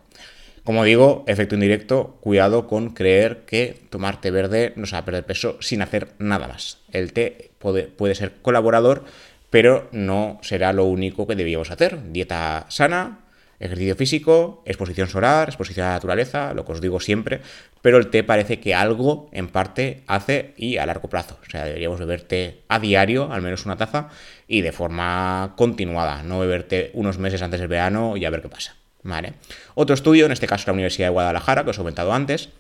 Como 0.64 0.84
digo, 0.84 1.24
efecto 1.26 1.54
indirecto, 1.54 2.18
cuidado 2.20 2.66
con 2.66 2.90
creer 2.90 3.44
que 3.46 3.76
tomar 3.90 4.20
té 4.20 4.30
verde 4.30 4.72
nos 4.76 4.92
va 4.92 4.98
a 4.98 5.04
perder 5.04 5.24
peso 5.24 5.56
sin 5.60 5.82
hacer 5.82 6.08
nada 6.18 6.48
más. 6.48 6.78
El 6.92 7.12
té 7.12 7.50
puede, 7.58 7.84
puede 7.84 8.14
ser 8.14 8.34
colaborador, 8.42 9.04
pero 9.48 9.88
no 9.92 10.38
será 10.42 10.72
lo 10.72 10.84
único 10.84 11.26
que 11.26 11.34
debíamos 11.34 11.70
hacer. 11.70 12.12
Dieta 12.12 12.66
sana, 12.68 13.20
ejercicio 13.60 13.94
físico, 13.94 14.62
exposición 14.64 15.08
solar, 15.08 15.48
exposición 15.48 15.86
a 15.86 15.90
la 15.90 15.94
naturaleza, 15.96 16.54
lo 16.54 16.64
que 16.64 16.72
os 16.72 16.80
digo 16.80 16.98
siempre, 16.98 17.40
pero 17.82 17.98
el 17.98 18.08
té 18.08 18.24
parece 18.24 18.58
que 18.58 18.74
algo 18.74 19.28
en 19.32 19.48
parte 19.48 20.02
hace 20.06 20.54
y 20.56 20.78
a 20.78 20.86
largo 20.86 21.08
plazo. 21.08 21.38
O 21.46 21.50
sea, 21.50 21.64
deberíamos 21.64 22.00
beber 22.00 22.22
té 22.22 22.62
a 22.68 22.80
diario, 22.80 23.30
al 23.30 23.42
menos 23.42 23.66
una 23.66 23.76
taza, 23.76 24.08
y 24.48 24.62
de 24.62 24.72
forma 24.72 25.54
continuada, 25.56 26.22
no 26.22 26.40
beber 26.40 26.64
té 26.64 26.90
unos 26.94 27.18
meses 27.18 27.42
antes 27.42 27.60
del 27.60 27.68
verano 27.68 28.16
y 28.16 28.24
a 28.24 28.30
ver 28.30 28.42
qué 28.42 28.48
pasa. 28.48 28.76
¿Vale? 29.02 29.34
Otro 29.74 29.94
estudio, 29.94 30.26
en 30.26 30.32
este 30.32 30.46
caso 30.46 30.64
la 30.66 30.74
Universidad 30.74 31.08
de 31.08 31.12
Guadalajara, 31.12 31.64
que 31.64 31.70
os 31.70 31.76
he 31.76 31.80
comentado 31.80 32.12
antes, 32.12 32.50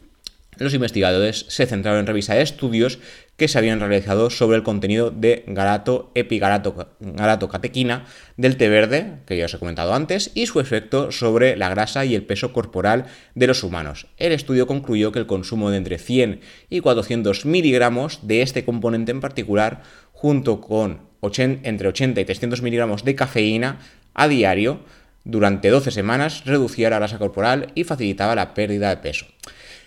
los 0.56 0.74
investigadores 0.74 1.46
se 1.48 1.66
centraron 1.66 2.00
en 2.00 2.06
revisar 2.06 2.38
estudios 2.38 2.98
que 3.40 3.48
se 3.48 3.56
habían 3.56 3.80
realizado 3.80 4.28
sobre 4.28 4.58
el 4.58 4.62
contenido 4.62 5.10
de 5.10 5.44
galato 5.46 6.10
epigalato 6.14 7.48
catequina 7.48 8.04
del 8.36 8.58
té 8.58 8.68
verde, 8.68 9.14
que 9.24 9.38
ya 9.38 9.46
os 9.46 9.54
he 9.54 9.58
comentado 9.58 9.94
antes, 9.94 10.30
y 10.34 10.44
su 10.44 10.60
efecto 10.60 11.10
sobre 11.10 11.56
la 11.56 11.70
grasa 11.70 12.04
y 12.04 12.14
el 12.14 12.26
peso 12.26 12.52
corporal 12.52 13.06
de 13.34 13.46
los 13.46 13.64
humanos. 13.64 14.08
El 14.18 14.32
estudio 14.32 14.66
concluyó 14.66 15.10
que 15.10 15.20
el 15.20 15.26
consumo 15.26 15.70
de 15.70 15.78
entre 15.78 15.96
100 15.96 16.42
y 16.68 16.80
400 16.80 17.46
miligramos 17.46 18.18
de 18.28 18.42
este 18.42 18.66
componente 18.66 19.10
en 19.10 19.22
particular, 19.22 19.84
junto 20.12 20.60
con 20.60 21.08
entre 21.22 21.88
80 21.88 22.20
y 22.20 22.24
300 22.26 22.60
miligramos 22.60 23.04
de 23.04 23.14
cafeína 23.14 23.78
a 24.12 24.28
diario, 24.28 24.80
durante 25.24 25.70
12 25.70 25.92
semanas 25.92 26.44
reducía 26.44 26.90
la 26.90 26.98
grasa 26.98 27.16
corporal 27.16 27.72
y 27.74 27.84
facilitaba 27.84 28.34
la 28.34 28.52
pérdida 28.52 28.90
de 28.90 28.98
peso. 28.98 29.24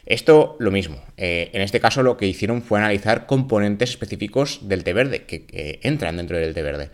Esto 0.05 0.57
lo 0.59 0.71
mismo. 0.71 1.01
Eh, 1.17 1.49
en 1.53 1.61
este 1.61 1.79
caso 1.79 2.03
lo 2.03 2.17
que 2.17 2.27
hicieron 2.27 2.61
fue 2.61 2.79
analizar 2.79 3.25
componentes 3.25 3.91
específicos 3.91 4.67
del 4.67 4.83
té 4.83 4.93
verde, 4.93 5.23
que, 5.23 5.79
entran 5.83 6.17
dentro 6.17 6.37
del 6.37 6.53
té 6.53 6.61
verde. 6.61 6.89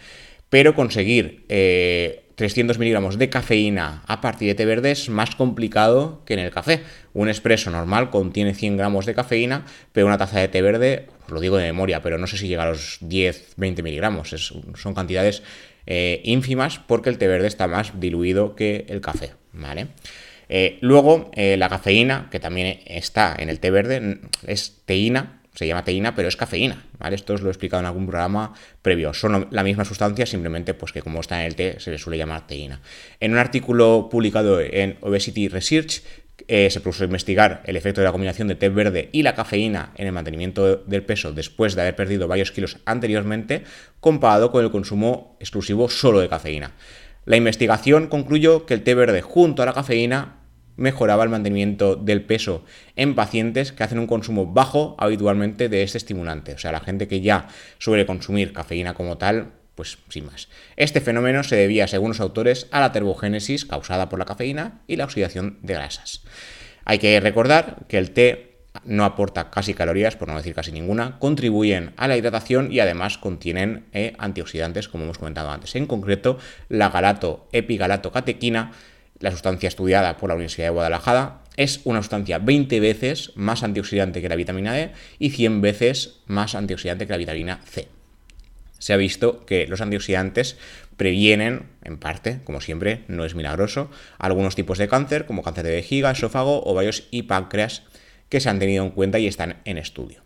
Pero 0.49 0.73
conseguir 0.73 1.45
300 1.47 1.47
eh, 1.49 2.79
miligramos 2.79 3.17
de 3.17 3.29
cafeína 3.29 4.03
a 4.07 4.21
partir 4.21 4.47
de 4.47 4.55
té 4.55 4.65
verde 4.65 4.91
es 4.91 5.09
más 5.09 5.35
complicado 5.35 6.23
que 6.25 6.33
en 6.33 6.39
el 6.39 6.51
café. 6.51 6.81
Un 7.13 7.29
espresso 7.29 7.71
normal 7.71 8.09
contiene 8.09 8.53
100 8.53 8.77
gramos 8.77 9.05
de 9.05 9.15
cafeína, 9.15 9.65
pero 9.91 10.07
una 10.07 10.17
taza 10.17 10.39
de 10.39 10.47
té 10.47 10.61
verde, 10.61 11.07
os 11.25 11.31
lo 11.31 11.39
digo 11.39 11.57
de 11.57 11.65
memoria, 11.65 12.01
pero 12.01 12.17
no 12.17 12.27
sé 12.27 12.37
si 12.37 12.47
llega 12.47 12.63
a 12.63 12.69
los 12.69 12.97
10, 13.01 13.53
20 13.57 13.83
miligramos. 13.83 14.29
son 14.29 14.93
cantidades 14.93 15.43
eh, 15.85 16.21
ínfimas 16.23 16.79
porque 16.79 17.09
el 17.09 17.17
té 17.17 17.27
verde 17.27 17.47
está 17.47 17.67
más 17.67 17.99
diluido 17.99 18.55
que 18.55 18.85
el 18.89 19.01
café. 19.01 19.31
¿vale? 19.53 19.87
Eh, 20.49 20.79
luego, 20.81 21.29
eh, 21.33 21.55
la 21.57 21.69
cafeína, 21.69 22.27
que 22.31 22.39
también 22.39 22.79
está 22.85 23.35
en 23.37 23.49
el 23.49 23.59
té 23.59 23.71
verde, 23.71 24.19
es 24.45 24.81
teína, 24.85 25.39
se 25.53 25.67
llama 25.67 25.83
teína, 25.83 26.15
pero 26.15 26.27
es 26.27 26.35
cafeína. 26.35 26.85
Esto 27.11 27.33
os 27.33 27.41
lo 27.41 27.49
he 27.49 27.51
explicado 27.51 27.81
en 27.81 27.85
algún 27.87 28.07
programa 28.07 28.53
previo. 28.81 29.13
Son 29.13 29.47
la 29.51 29.63
misma 29.63 29.85
sustancia, 29.85 30.25
simplemente 30.25 30.73
pues 30.73 30.91
que 30.91 31.01
como 31.01 31.19
está 31.19 31.41
en 31.41 31.47
el 31.47 31.55
té 31.55 31.79
se 31.79 31.91
le 31.91 31.97
suele 31.97 32.17
llamar 32.17 32.47
teína. 32.47 32.81
En 33.19 33.33
un 33.33 33.37
artículo 33.37 34.09
publicado 34.09 34.59
en 34.61 34.97
Obesity 35.01 35.49
Research 35.49 36.01
eh, 36.47 36.69
se 36.69 36.79
puso 36.79 37.03
a 37.03 37.05
investigar 37.05 37.61
el 37.65 37.75
efecto 37.75 38.01
de 38.01 38.05
la 38.05 38.11
combinación 38.11 38.47
de 38.47 38.55
té 38.55 38.69
verde 38.69 39.09
y 39.11 39.23
la 39.23 39.35
cafeína 39.35 39.91
en 39.97 40.07
el 40.07 40.13
mantenimiento 40.13 40.77
del 40.77 41.03
peso 41.03 41.33
después 41.33 41.75
de 41.75 41.81
haber 41.81 41.95
perdido 41.95 42.27
varios 42.27 42.51
kilos 42.51 42.77
anteriormente, 42.85 43.63
comparado 43.99 44.51
con 44.51 44.63
el 44.63 44.71
consumo 44.71 45.35
exclusivo 45.39 45.89
solo 45.89 46.21
de 46.21 46.29
cafeína. 46.29 46.71
La 47.25 47.37
investigación 47.37 48.07
concluyó 48.07 48.65
que 48.65 48.73
el 48.73 48.83
té 48.83 48.95
verde 48.95 49.21
junto 49.21 49.61
a 49.61 49.65
la 49.65 49.73
cafeína 49.73 50.38
mejoraba 50.79 51.23
el 51.23 51.29
mantenimiento 51.29 51.95
del 51.95 52.23
peso 52.23 52.63
en 52.95 53.13
pacientes 53.13 53.71
que 53.71 53.83
hacen 53.83 53.99
un 53.99 54.07
consumo 54.07 54.47
bajo 54.47 54.95
habitualmente 54.97 55.69
de 55.69 55.83
este 55.83 55.97
estimulante. 55.97 56.53
O 56.53 56.57
sea, 56.57 56.71
la 56.71 56.79
gente 56.79 57.07
que 57.07 57.21
ya 57.21 57.47
suele 57.77 58.05
consumir 58.05 58.53
cafeína 58.53 58.93
como 58.93 59.17
tal, 59.17 59.51
pues 59.75 59.97
sin 60.09 60.25
más. 60.25 60.49
Este 60.75 61.01
fenómeno 61.01 61.43
se 61.43 61.55
debía, 61.55 61.87
según 61.87 62.09
los 62.09 62.19
autores, 62.19 62.67
a 62.71 62.79
la 62.79 62.91
terbogénesis 62.91 63.65
causada 63.65 64.09
por 64.09 64.19
la 64.19 64.25
cafeína 64.25 64.81
y 64.87 64.95
la 64.95 65.05
oxidación 65.05 65.59
de 65.61 65.75
grasas. 65.75 66.23
Hay 66.85 66.97
que 66.97 67.19
recordar 67.19 67.85
que 67.87 67.97
el 67.97 68.11
té 68.11 68.49
no 68.85 69.03
aporta 69.03 69.49
casi 69.49 69.73
calorías, 69.73 70.15
por 70.15 70.27
no 70.27 70.37
decir 70.37 70.53
casi 70.53 70.71
ninguna, 70.71 71.17
contribuyen 71.19 71.93
a 71.97 72.07
la 72.07 72.17
hidratación 72.17 72.71
y 72.71 72.79
además 72.79 73.17
contienen 73.17 73.85
eh, 73.93 74.13
antioxidantes, 74.17 74.87
como 74.87 75.03
hemos 75.03 75.17
comentado 75.17 75.49
antes. 75.49 75.75
En 75.75 75.85
concreto, 75.85 76.37
la 76.69 76.89
galato 76.89 77.47
epigalato 77.51 78.11
catequina 78.11 78.71
la 79.19 79.31
sustancia 79.31 79.67
estudiada 79.67 80.17
por 80.17 80.29
la 80.29 80.35
Universidad 80.35 80.67
de 80.67 80.71
Guadalajara, 80.71 81.41
es 81.57 81.81
una 81.83 82.01
sustancia 82.01 82.39
20 82.39 82.79
veces 82.79 83.33
más 83.35 83.63
antioxidante 83.63 84.21
que 84.21 84.29
la 84.29 84.35
vitamina 84.35 84.73
D 84.73 84.91
y 85.19 85.31
100 85.31 85.61
veces 85.61 86.19
más 86.25 86.55
antioxidante 86.55 87.05
que 87.05 87.11
la 87.11 87.17
vitamina 87.17 87.59
C. 87.65 87.89
Se 88.77 88.93
ha 88.93 88.97
visto 88.97 89.45
que 89.45 89.67
los 89.67 89.81
antioxidantes 89.81 90.57
previenen, 90.95 91.63
en 91.83 91.97
parte, 91.97 92.39
como 92.45 92.61
siempre, 92.61 93.03
no 93.07 93.25
es 93.25 93.35
milagroso, 93.35 93.91
algunos 94.17 94.55
tipos 94.55 94.77
de 94.77 94.87
cáncer, 94.87 95.25
como 95.25 95.43
cáncer 95.43 95.65
de 95.65 95.71
vejiga, 95.71 96.11
esófago, 96.11 96.63
ovarios 96.63 97.07
y 97.11 97.23
páncreas, 97.23 97.83
que 98.29 98.39
se 98.39 98.49
han 98.49 98.59
tenido 98.59 98.85
en 98.85 98.91
cuenta 98.91 99.19
y 99.19 99.27
están 99.27 99.57
en 99.65 99.77
estudio. 99.77 100.23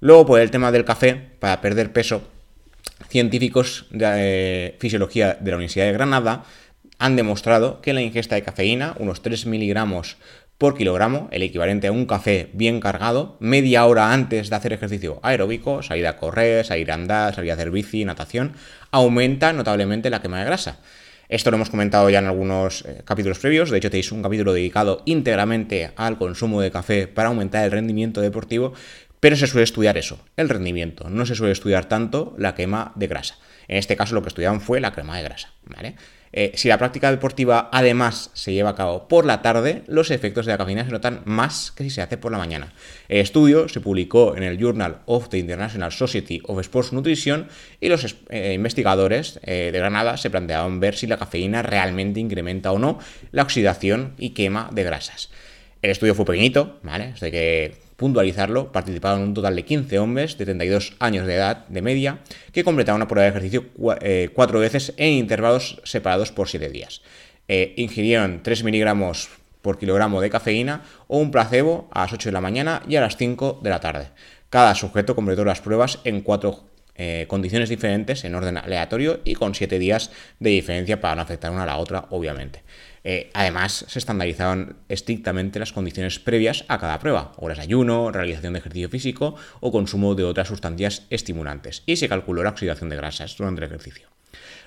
Luego, 0.00 0.26
por 0.26 0.40
el 0.40 0.50
tema 0.50 0.72
del 0.72 0.84
café, 0.84 1.14
para 1.38 1.60
perder 1.60 1.92
peso, 1.92 2.22
científicos 3.08 3.86
de 3.90 4.06
eh, 4.06 4.76
fisiología 4.80 5.34
de 5.40 5.50
la 5.50 5.56
Universidad 5.56 5.86
de 5.86 5.92
Granada 5.92 6.44
han 6.98 7.16
demostrado 7.16 7.80
que 7.80 7.92
la 7.92 8.02
ingesta 8.02 8.34
de 8.34 8.42
cafeína, 8.42 8.94
unos 8.98 9.22
3 9.22 9.46
miligramos 9.46 10.16
por 10.58 10.76
kilogramo, 10.76 11.28
el 11.30 11.42
equivalente 11.42 11.86
a 11.86 11.92
un 11.92 12.06
café 12.06 12.50
bien 12.52 12.80
cargado, 12.80 13.36
media 13.38 13.86
hora 13.86 14.12
antes 14.12 14.50
de 14.50 14.56
hacer 14.56 14.72
ejercicio 14.72 15.20
aeróbico, 15.22 15.84
salir 15.84 16.06
a 16.08 16.16
correr, 16.16 16.66
salir 16.66 16.90
a 16.90 16.94
andar, 16.94 17.34
salir 17.34 17.52
a 17.52 17.54
hacer 17.54 17.70
bici, 17.70 18.04
natación, 18.04 18.54
aumenta 18.90 19.52
notablemente 19.52 20.10
la 20.10 20.20
quema 20.20 20.40
de 20.40 20.46
grasa. 20.46 20.80
Esto 21.28 21.50
lo 21.50 21.56
hemos 21.58 21.70
comentado 21.70 22.10
ya 22.10 22.18
en 22.18 22.26
algunos 22.26 22.84
eh, 22.86 23.02
capítulos 23.04 23.38
previos, 23.38 23.70
de 23.70 23.78
hecho 23.78 23.90
tenéis 23.90 24.10
un 24.10 24.22
capítulo 24.22 24.52
dedicado 24.52 25.02
íntegramente 25.04 25.92
al 25.94 26.18
consumo 26.18 26.60
de 26.60 26.72
café 26.72 27.06
para 27.06 27.28
aumentar 27.28 27.64
el 27.64 27.70
rendimiento 27.70 28.20
deportivo, 28.20 28.72
pero 29.20 29.36
se 29.36 29.46
suele 29.46 29.64
estudiar 29.64 29.96
eso, 29.96 30.18
el 30.36 30.48
rendimiento, 30.48 31.08
no 31.08 31.26
se 31.26 31.36
suele 31.36 31.52
estudiar 31.52 31.84
tanto 31.84 32.34
la 32.38 32.54
quema 32.54 32.92
de 32.96 33.06
grasa. 33.06 33.36
En 33.68 33.76
este 33.76 33.96
caso 33.96 34.14
lo 34.14 34.22
que 34.22 34.28
estudiaban 34.28 34.60
fue 34.60 34.80
la 34.80 34.92
quema 34.92 35.18
de 35.18 35.22
grasa. 35.22 35.52
Eh, 36.32 36.52
si 36.54 36.68
la 36.68 36.78
práctica 36.78 37.10
deportiva 37.10 37.70
además 37.72 38.30
se 38.34 38.52
lleva 38.52 38.70
a 38.70 38.74
cabo 38.74 39.08
por 39.08 39.24
la 39.24 39.42
tarde, 39.42 39.82
los 39.86 40.10
efectos 40.10 40.46
de 40.46 40.52
la 40.52 40.58
cafeína 40.58 40.84
se 40.84 40.90
notan 40.90 41.22
más 41.24 41.72
que 41.72 41.84
si 41.84 41.90
se 41.90 42.02
hace 42.02 42.18
por 42.18 42.32
la 42.32 42.38
mañana. 42.38 42.72
El 43.08 43.20
estudio 43.20 43.68
se 43.68 43.80
publicó 43.80 44.36
en 44.36 44.42
el 44.42 44.58
Journal 44.58 44.98
of 45.06 45.28
the 45.28 45.38
International 45.38 45.92
Society 45.92 46.40
of 46.44 46.60
Sports 46.60 46.92
Nutrition 46.92 47.48
y 47.80 47.88
los 47.88 48.16
eh, 48.28 48.52
investigadores 48.54 49.40
eh, 49.42 49.70
de 49.72 49.78
Granada 49.78 50.16
se 50.16 50.30
planteaban 50.30 50.80
ver 50.80 50.94
si 50.94 51.06
la 51.06 51.16
cafeína 51.16 51.62
realmente 51.62 52.20
incrementa 52.20 52.72
o 52.72 52.78
no 52.78 52.98
la 53.32 53.42
oxidación 53.42 54.14
y 54.18 54.30
quema 54.30 54.68
de 54.72 54.84
grasas. 54.84 55.30
El 55.80 55.90
estudio 55.90 56.14
fue 56.14 56.24
pequeñito, 56.24 56.78
¿vale? 56.82 57.12
Así 57.14 57.30
que 57.30 57.87
puntualizarlo, 57.98 58.70
participaron 58.70 59.22
un 59.22 59.34
total 59.34 59.56
de 59.56 59.64
15 59.64 59.98
hombres 59.98 60.38
de 60.38 60.44
32 60.44 60.94
años 61.00 61.26
de 61.26 61.34
edad 61.34 61.66
de 61.66 61.82
media 61.82 62.20
que 62.52 62.62
completaron 62.62 63.00
una 63.02 63.08
prueba 63.08 63.24
de 63.24 63.30
ejercicio 63.30 63.64
eh, 64.00 64.30
cuatro 64.32 64.60
veces 64.60 64.94
en 64.98 65.14
intervalos 65.14 65.80
separados 65.82 66.30
por 66.30 66.48
7 66.48 66.68
días. 66.70 67.02
Eh, 67.48 67.74
ingirieron 67.76 68.44
3 68.44 68.62
miligramos 68.62 69.30
por 69.62 69.78
kilogramo 69.78 70.20
de 70.20 70.30
cafeína 70.30 70.84
o 71.08 71.18
un 71.18 71.32
placebo 71.32 71.88
a 71.90 72.02
las 72.02 72.12
8 72.12 72.28
de 72.28 72.32
la 72.32 72.40
mañana 72.40 72.82
y 72.88 72.94
a 72.94 73.00
las 73.00 73.16
5 73.16 73.58
de 73.64 73.70
la 73.70 73.80
tarde. 73.80 74.10
Cada 74.48 74.76
sujeto 74.76 75.16
completó 75.16 75.44
las 75.44 75.60
pruebas 75.60 75.98
en 76.04 76.20
cuatro 76.20 76.60
eh, 76.94 77.26
condiciones 77.26 77.68
diferentes 77.68 78.24
en 78.24 78.36
orden 78.36 78.58
aleatorio 78.58 79.22
y 79.24 79.34
con 79.34 79.56
7 79.56 79.76
días 79.80 80.12
de 80.38 80.50
diferencia 80.50 81.00
para 81.00 81.16
no 81.16 81.22
afectar 81.22 81.50
una 81.50 81.64
a 81.64 81.66
la 81.66 81.78
otra, 81.78 82.06
obviamente. 82.10 82.62
Eh, 83.04 83.30
además, 83.34 83.84
se 83.88 83.98
estandarizaban 83.98 84.76
estrictamente 84.88 85.58
las 85.58 85.72
condiciones 85.72 86.18
previas 86.18 86.64
a 86.68 86.78
cada 86.78 86.98
prueba, 86.98 87.32
horas 87.36 87.58
de 87.58 87.64
ayuno, 87.64 88.10
realización 88.10 88.52
de 88.52 88.60
ejercicio 88.60 88.88
físico 88.88 89.36
o 89.60 89.72
consumo 89.72 90.14
de 90.14 90.24
otras 90.24 90.48
sustancias 90.48 91.06
estimulantes, 91.10 91.82
y 91.86 91.96
se 91.96 92.08
calculó 92.08 92.42
la 92.42 92.50
oxidación 92.50 92.88
de 92.88 92.96
grasas 92.96 93.36
durante 93.36 93.60
el 93.60 93.66
ejercicio. 93.66 94.08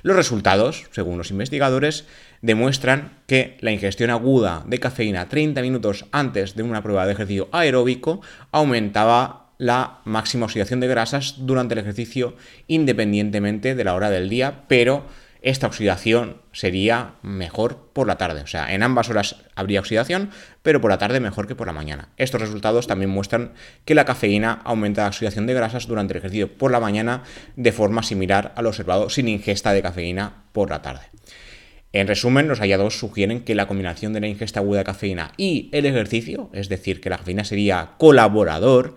Los 0.03 0.15
resultados, 0.15 0.85
según 0.91 1.17
los 1.17 1.29
investigadores, 1.29 2.05
demuestran 2.41 3.19
que 3.27 3.57
la 3.61 3.71
ingestión 3.71 4.09
aguda 4.09 4.63
de 4.65 4.79
cafeína 4.79 5.29
30 5.29 5.61
minutos 5.61 6.05
antes 6.11 6.55
de 6.55 6.63
una 6.63 6.81
prueba 6.81 7.05
de 7.05 7.13
ejercicio 7.13 7.49
aeróbico 7.51 8.21
aumentaba 8.51 9.51
la 9.59 9.99
máxima 10.05 10.47
oxidación 10.47 10.79
de 10.79 10.87
grasas 10.87 11.35
durante 11.45 11.75
el 11.75 11.81
ejercicio 11.81 12.35
independientemente 12.67 13.75
de 13.75 13.83
la 13.83 13.93
hora 13.93 14.09
del 14.09 14.27
día, 14.27 14.63
pero 14.67 15.05
esta 15.41 15.67
oxidación 15.67 16.37
sería 16.51 17.15
mejor 17.23 17.89
por 17.93 18.05
la 18.05 18.17
tarde. 18.17 18.41
O 18.41 18.47
sea, 18.47 18.73
en 18.73 18.83
ambas 18.83 19.09
horas 19.09 19.37
habría 19.55 19.79
oxidación, 19.79 20.29
pero 20.61 20.81
por 20.81 20.91
la 20.91 20.99
tarde 20.99 21.19
mejor 21.19 21.47
que 21.47 21.55
por 21.55 21.67
la 21.67 21.73
mañana. 21.73 22.09
Estos 22.17 22.41
resultados 22.41 22.85
también 22.85 23.09
muestran 23.09 23.53
que 23.83 23.95
la 23.95 24.05
cafeína 24.05 24.61
aumenta 24.63 25.01
la 25.01 25.09
oxidación 25.09 25.47
de 25.47 25.55
grasas 25.55 25.87
durante 25.87 26.13
el 26.13 26.19
ejercicio 26.19 26.55
por 26.55 26.71
la 26.71 26.79
mañana 26.79 27.23
de 27.55 27.71
forma 27.71 28.03
similar 28.03 28.53
al 28.55 28.67
observado 28.67 29.09
sin 29.09 29.27
ingesta 29.27 29.73
de 29.73 29.81
cafeína 29.81 30.43
por 30.51 30.69
la 30.69 30.81
tarde. 30.81 31.01
En 31.93 32.07
resumen, 32.07 32.47
los 32.47 32.59
hallazgos 32.59 32.97
sugieren 32.97 33.41
que 33.41 33.55
la 33.55 33.67
combinación 33.67 34.13
de 34.13 34.21
la 34.21 34.27
ingesta 34.27 34.61
aguda 34.61 34.79
de 34.79 34.85
cafeína 34.85 35.33
y 35.35 35.69
el 35.73 35.85
ejercicio, 35.85 36.49
es 36.53 36.69
decir, 36.69 37.01
que 37.01 37.09
la 37.09 37.17
cafeína 37.17 37.43
sería 37.43 37.91
colaborador, 37.97 38.95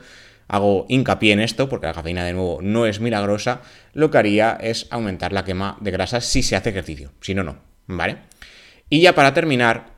hago 0.49 0.87
hincapié 0.89 1.33
en 1.33 1.41
esto 1.41 1.69
porque 1.69 1.87
la 1.87 1.95
cafeína 1.95 2.25
de 2.25 2.33
nuevo 2.33 2.61
no 2.63 2.87
es 2.87 3.01
milagrosa, 3.01 3.63
lo 3.93 4.11
que 4.11 4.19
haría 4.19 4.59
es 4.61 4.87
aumentar 4.91 5.33
la 5.33 5.45
quema 5.45 5.77
de 5.81 5.91
grasas 5.91 6.25
si 6.25 6.43
se 6.43 6.57
hace 6.57 6.71
ejercicio, 6.71 7.13
si 7.21 7.35
no, 7.35 7.43
no, 7.43 7.59
¿vale? 7.87 8.19
Y 8.91 9.01
ya 9.01 9.15
para 9.15 9.35
terminar, 9.35 9.95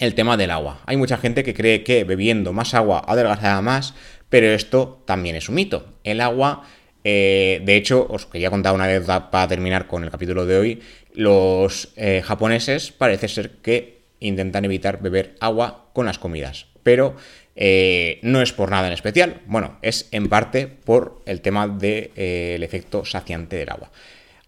el 0.00 0.14
tema 0.14 0.36
del 0.36 0.50
agua. 0.50 0.80
Hay 0.86 0.96
mucha 0.96 1.18
gente 1.18 1.44
que 1.44 1.54
cree 1.54 1.84
que 1.84 2.04
bebiendo 2.04 2.52
más 2.52 2.74
agua 2.74 3.04
adelgazará 3.06 3.60
más, 3.60 3.94
pero 4.28 4.46
esto 4.48 5.02
también 5.06 5.36
es 5.36 5.48
un 5.48 5.56
mito. 5.56 5.94
El 6.04 6.20
agua, 6.20 6.62
eh, 7.04 7.60
de 7.64 7.76
hecho, 7.76 8.06
os 8.08 8.26
quería 8.26 8.50
contar 8.50 8.74
una 8.74 8.86
vez 8.86 9.04
para 9.04 9.46
terminar 9.46 9.86
con 9.86 10.02
el 10.02 10.10
capítulo 10.10 10.46
de 10.46 10.56
hoy, 10.58 10.82
los 11.12 11.92
eh, 11.96 12.22
japoneses 12.24 12.92
parece 12.92 13.28
ser 13.28 13.50
que 13.62 14.00
intentan 14.20 14.64
evitar 14.64 15.02
beber 15.02 15.34
agua 15.40 15.90
con 15.92 16.06
las 16.06 16.18
comidas, 16.18 16.66
pero 16.82 17.16
eh, 17.62 18.20
no 18.22 18.40
es 18.40 18.54
por 18.54 18.70
nada 18.70 18.86
en 18.86 18.94
especial, 18.94 19.42
bueno, 19.46 19.76
es 19.82 20.08
en 20.12 20.30
parte 20.30 20.66
por 20.66 21.20
el 21.26 21.42
tema 21.42 21.68
del 21.68 22.10
eh, 22.16 22.58
efecto 22.58 23.04
saciante 23.04 23.56
del 23.56 23.68
agua. 23.68 23.90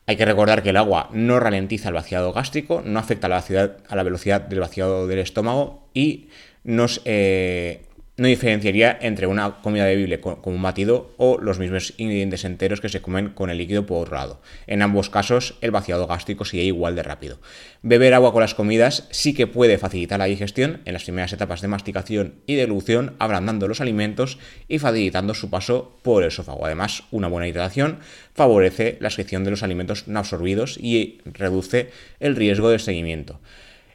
Hay 0.06 0.16
que 0.16 0.24
recordar 0.24 0.62
que 0.62 0.70
el 0.70 0.78
agua 0.78 1.10
no 1.12 1.38
ralentiza 1.38 1.88
el 1.90 1.94
vaciado 1.94 2.32
gástrico, 2.32 2.82
no 2.82 2.98
afecta 2.98 3.26
a 3.26 3.94
la, 3.96 4.02
velocidad 4.02 4.40
del 4.40 4.60
vaciado 4.60 5.06
del 5.06 5.18
estómago 5.18 5.86
y 5.92 6.28
nos 6.64 7.02
eh, 7.04 7.82
no 8.18 8.26
diferenciaría 8.26 8.98
entre 9.00 9.26
una 9.26 9.62
comida 9.62 9.86
bebible 9.86 10.20
como 10.20 10.38
un 10.44 10.62
batido 10.62 11.14
o 11.16 11.38
los 11.38 11.58
mismos 11.58 11.94
ingredientes 11.96 12.44
enteros 12.44 12.82
que 12.82 12.90
se 12.90 13.00
comen 13.00 13.30
con 13.30 13.48
el 13.48 13.56
líquido 13.56 13.86
por 13.86 14.02
otro 14.02 14.16
lado. 14.16 14.42
En 14.66 14.82
ambos 14.82 15.08
casos, 15.08 15.56
el 15.62 15.70
vaciado 15.70 16.06
gástrico 16.06 16.44
sigue 16.44 16.64
igual 16.64 16.94
de 16.94 17.02
rápido. 17.02 17.38
Beber 17.80 18.12
agua 18.12 18.32
con 18.32 18.42
las 18.42 18.54
comidas 18.54 19.08
sí 19.10 19.32
que 19.32 19.46
puede 19.46 19.78
facilitar 19.78 20.18
la 20.18 20.26
digestión 20.26 20.82
en 20.84 20.92
las 20.92 21.04
primeras 21.04 21.32
etapas 21.32 21.62
de 21.62 21.68
masticación 21.68 22.34
y 22.46 22.54
delución, 22.54 23.16
ablandando 23.18 23.66
los 23.66 23.80
alimentos 23.80 24.38
y 24.68 24.78
facilitando 24.78 25.32
su 25.32 25.48
paso 25.48 25.98
por 26.02 26.22
el 26.22 26.28
esófago. 26.28 26.66
Además, 26.66 27.04
una 27.12 27.28
buena 27.28 27.48
hidratación 27.48 28.00
favorece 28.34 28.98
la 29.00 29.08
excreción 29.08 29.42
de 29.44 29.52
los 29.52 29.62
alimentos 29.62 30.06
no 30.06 30.18
absorbidos 30.18 30.76
y 30.78 31.18
reduce 31.24 31.90
el 32.20 32.36
riesgo 32.36 32.68
de 32.68 32.78
seguimiento. 32.78 33.40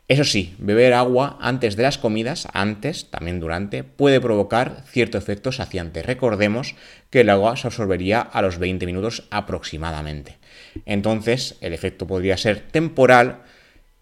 Eso 0.08 0.24
sí, 0.24 0.56
beber 0.58 0.94
agua 0.94 1.38
antes 1.42 1.76
de 1.76 1.84
las 1.84 1.98
comidas, 1.98 2.48
antes, 2.54 3.12
también 3.12 3.42
durante, 3.42 3.84
puede 3.84 4.22
provocar 4.22 4.84
cierto 4.88 5.18
efecto 5.18 5.52
saciante. 5.52 6.02
Recordemos 6.02 6.76
que 7.10 7.22
el 7.22 7.30
agua 7.30 7.58
se 7.58 7.68
absorbería 7.68 8.22
a 8.22 8.42
los 8.42 8.58
20 8.58 8.86
minutos 8.86 9.28
aproximadamente. 9.32 10.38
Entonces, 10.86 11.58
el 11.60 11.74
efecto 11.74 12.08
podría 12.08 12.38
ser 12.38 12.62
temporal 12.72 13.42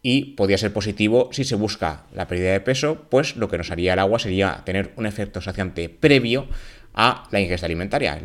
y 0.03 0.35
podría 0.35 0.59
ser 0.59 0.71
positivo 0.71 1.29
si 1.31 1.43
se 1.43 1.55
busca 1.55 2.03
la 2.13 2.27
pérdida 2.27 2.51
de 2.51 2.61
peso, 2.61 3.07
pues 3.09 3.35
lo 3.35 3.49
que 3.49 3.57
nos 3.57 3.71
haría 3.71 3.93
el 3.93 3.99
agua 3.99 4.19
sería 4.19 4.61
tener 4.63 4.93
un 4.97 5.07
efecto 5.07 5.41
saciante 5.41 5.89
previo 5.89 6.47
a 6.93 7.27
la 7.31 7.39
ingesta 7.39 7.65
alimentaria, 7.65 8.21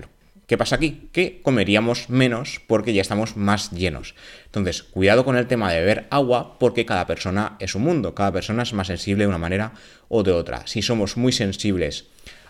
¿Qué 0.51 0.59
pasa 0.59 0.75
aquí? 0.75 1.09
Que 1.13 1.43
comeríamos 1.43 2.11
menos 2.11 2.61
porque 2.67 2.93
ya 2.93 3.03
estamos 3.03 3.37
más 3.37 3.71
llenos. 3.71 4.17
Entonces, 4.47 4.83
cuidado 4.83 5.25
con 5.25 5.37
el 5.37 5.47
tema 5.47 5.71
de 5.71 5.79
beber 5.79 6.09
agua 6.11 6.59
porque 6.59 6.85
cada 6.85 7.07
persona 7.07 7.55
es 7.61 7.77
un 7.77 7.83
mundo, 7.83 8.17
cada 8.17 8.33
persona 8.33 8.65
es 8.65 8.73
más 8.73 8.89
sensible 8.89 9.23
de 9.23 9.29
una 9.29 9.39
manera 9.39 9.75
o 10.09 10.25
de 10.25 10.33
otra. 10.33 10.67
Si 10.67 10.83
somos 10.83 11.17
muy 11.17 11.31
sensibles 11.31 12.07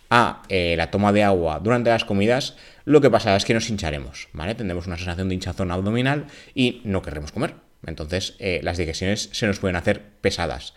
a 0.08 0.44
eh, 0.48 0.76
la 0.78 0.90
toma 0.90 1.12
de 1.12 1.24
agua 1.24 1.60
durante 1.62 1.90
las 1.90 2.06
comidas, 2.06 2.56
lo 2.86 3.02
que 3.02 3.10
pasa 3.10 3.36
es 3.36 3.44
que 3.44 3.52
nos 3.52 3.68
hincharemos, 3.68 4.28
¿vale? 4.32 4.54
Tendremos 4.54 4.86
una 4.86 4.96
sensación 4.96 5.28
de 5.28 5.34
hinchazón 5.34 5.70
abdominal 5.70 6.24
y 6.54 6.80
no 6.84 7.02
querremos 7.02 7.32
comer. 7.32 7.56
Entonces, 7.86 8.34
eh, 8.38 8.60
las 8.62 8.78
digestiones 8.78 9.28
se 9.32 9.46
nos 9.46 9.58
pueden 9.58 9.76
hacer 9.76 10.00
pesadas. 10.22 10.72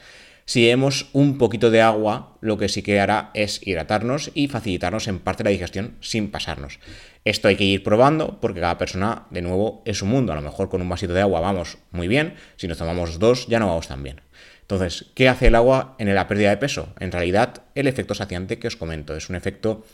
Si 0.46 0.66
vemos 0.68 1.10
un 1.14 1.38
poquito 1.38 1.72
de 1.72 1.82
agua, 1.82 2.38
lo 2.42 2.58
que 2.58 2.68
sí 2.68 2.82
que 2.82 3.00
hará 3.00 3.32
es 3.34 3.66
hidratarnos 3.66 4.32
y 4.34 4.48
facilitarnos 4.48 5.08
en 5.08 5.20
parte 5.20 5.44
la 5.44 5.52
digestión 5.52 5.96
sin 6.02 6.32
pasarnos. 6.32 6.80
Esto 7.24 7.48
hay 7.48 7.56
que 7.56 7.64
ir 7.64 7.84
probando 7.84 8.40
porque 8.42 8.60
cada 8.60 8.78
persona, 8.78 9.26
de 9.30 9.42
nuevo, 9.42 9.82
es 9.86 10.02
un 10.02 10.10
mundo. 10.10 10.34
A 10.34 10.36
lo 10.36 10.42
mejor 10.42 10.70
con 10.70 10.82
un 10.82 10.90
vasito 10.90 11.14
de 11.14 11.22
agua 11.22 11.40
vamos 11.40 11.78
muy 11.92 12.10
bien, 12.10 12.34
si 12.58 12.68
nos 12.68 12.78
tomamos 12.78 13.20
dos 13.20 13.48
ya 13.48 13.60
no 13.60 13.68
vamos 13.68 13.88
tan 13.88 14.04
bien. 14.04 14.22
Entonces, 14.62 15.06
¿qué 15.16 15.30
hace 15.30 15.48
el 15.48 15.56
agua 15.56 15.96
en 16.00 16.14
la 16.14 16.28
pérdida 16.28 16.50
de 16.50 16.58
peso? 16.58 16.94
En 17.00 17.12
realidad, 17.12 17.64
el 17.76 17.88
efecto 17.88 18.14
saciante 18.14 18.60
que 18.60 18.68
os 18.68 18.76
comento 18.76 19.16
es 19.16 19.30
un 19.30 19.36
efecto 19.36 19.86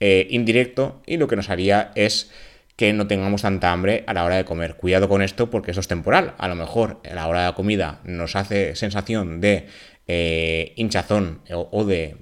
eh, 0.00 0.26
indirecto 0.30 1.02
y 1.06 1.16
lo 1.16 1.28
que 1.28 1.36
nos 1.36 1.50
haría 1.50 1.92
es 1.94 2.30
que 2.76 2.92
no 2.92 3.08
tengamos 3.08 3.42
tanta 3.42 3.72
hambre 3.72 4.04
a 4.06 4.14
la 4.14 4.24
hora 4.24 4.36
de 4.36 4.44
comer. 4.44 4.76
Cuidado 4.76 5.08
con 5.08 5.20
esto 5.20 5.50
porque 5.50 5.72
eso 5.72 5.80
es 5.80 5.88
temporal. 5.88 6.34
A 6.38 6.46
lo 6.46 6.54
mejor 6.54 7.00
a 7.10 7.14
la 7.14 7.26
hora 7.26 7.40
de 7.40 7.46
la 7.46 7.54
comida 7.54 8.00
nos 8.04 8.36
hace 8.36 8.76
sensación 8.76 9.40
de 9.40 9.66
eh, 10.08 10.72
hinchazón 10.76 11.40
o, 11.50 11.84
de 11.84 12.16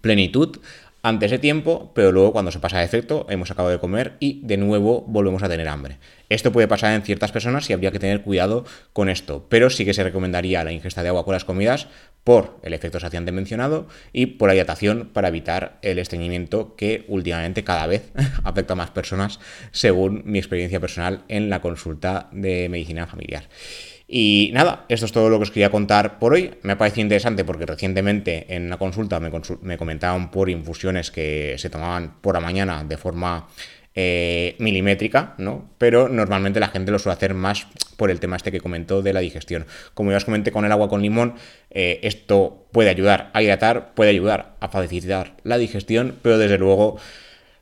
plenitud 0.00 0.58
antes 1.02 1.30
de 1.30 1.38
tiempo, 1.38 1.92
pero 1.94 2.12
luego 2.12 2.32
cuando 2.32 2.52
se 2.52 2.58
pasa 2.58 2.78
de 2.78 2.84
efecto 2.84 3.26
hemos 3.30 3.50
acabado 3.50 3.72
de 3.72 3.80
comer 3.80 4.16
y 4.20 4.40
de 4.44 4.58
nuevo 4.58 5.02
volvemos 5.08 5.42
a 5.42 5.48
tener 5.48 5.66
hambre. 5.68 5.98
Esto 6.28 6.52
puede 6.52 6.68
pasar 6.68 6.92
en 6.94 7.02
ciertas 7.02 7.32
personas 7.32 7.68
y 7.68 7.72
habría 7.72 7.90
que 7.90 7.98
tener 7.98 8.22
cuidado 8.22 8.64
con 8.92 9.08
esto, 9.08 9.46
pero 9.48 9.70
sí 9.70 9.84
que 9.84 9.94
se 9.94 10.04
recomendaría 10.04 10.62
la 10.62 10.72
ingesta 10.72 11.02
de 11.02 11.08
agua 11.08 11.24
con 11.24 11.32
las 11.32 11.44
comidas 11.44 11.88
por 12.22 12.60
el 12.62 12.74
efecto 12.74 13.00
saciante 13.00 13.32
mencionado 13.32 13.88
y 14.12 14.26
por 14.26 14.48
la 14.48 14.54
hidratación 14.54 15.08
para 15.12 15.28
evitar 15.28 15.78
el 15.82 15.98
estreñimiento 15.98 16.76
que 16.76 17.04
últimamente 17.08 17.64
cada 17.64 17.86
vez 17.86 18.12
afecta 18.44 18.74
a 18.74 18.76
más 18.76 18.90
personas 18.90 19.40
según 19.72 20.22
mi 20.26 20.38
experiencia 20.38 20.80
personal 20.80 21.24
en 21.28 21.48
la 21.48 21.60
consulta 21.60 22.28
de 22.30 22.68
medicina 22.68 23.06
familiar. 23.06 23.48
Y 24.12 24.50
nada, 24.54 24.86
esto 24.88 25.06
es 25.06 25.12
todo 25.12 25.28
lo 25.28 25.36
que 25.38 25.44
os 25.44 25.50
quería 25.52 25.70
contar 25.70 26.18
por 26.18 26.32
hoy. 26.32 26.54
Me 26.62 26.72
ha 26.72 26.78
parecido 26.78 27.02
interesante 27.02 27.44
porque 27.44 27.64
recientemente 27.64 28.44
en 28.48 28.66
una 28.66 28.76
consulta 28.76 29.20
me, 29.20 29.78
comentaban 29.78 30.32
por 30.32 30.50
infusiones 30.50 31.12
que 31.12 31.54
se 31.58 31.70
tomaban 31.70 32.14
por 32.20 32.34
la 32.34 32.40
mañana 32.40 32.82
de 32.82 32.96
forma 32.96 33.46
eh, 33.94 34.56
milimétrica, 34.58 35.34
¿no? 35.38 35.70
Pero 35.78 36.08
normalmente 36.08 36.58
la 36.58 36.66
gente 36.70 36.90
lo 36.90 36.98
suele 36.98 37.14
hacer 37.14 37.34
más 37.34 37.68
por 37.96 38.10
el 38.10 38.18
tema 38.18 38.34
este 38.34 38.50
que 38.50 38.60
comentó 38.60 39.00
de 39.00 39.12
la 39.12 39.20
digestión. 39.20 39.66
Como 39.94 40.10
ya 40.10 40.16
os 40.16 40.24
comenté 40.24 40.50
con 40.50 40.64
el 40.64 40.72
agua 40.72 40.88
con 40.88 41.02
limón, 41.02 41.36
eh, 41.70 42.00
esto 42.02 42.66
puede 42.72 42.90
ayudar 42.90 43.30
a 43.32 43.42
hidratar, 43.42 43.94
puede 43.94 44.10
ayudar 44.10 44.56
a 44.58 44.70
facilitar 44.70 45.36
la 45.44 45.56
digestión, 45.56 46.16
pero 46.20 46.36
desde 46.36 46.58
luego 46.58 46.98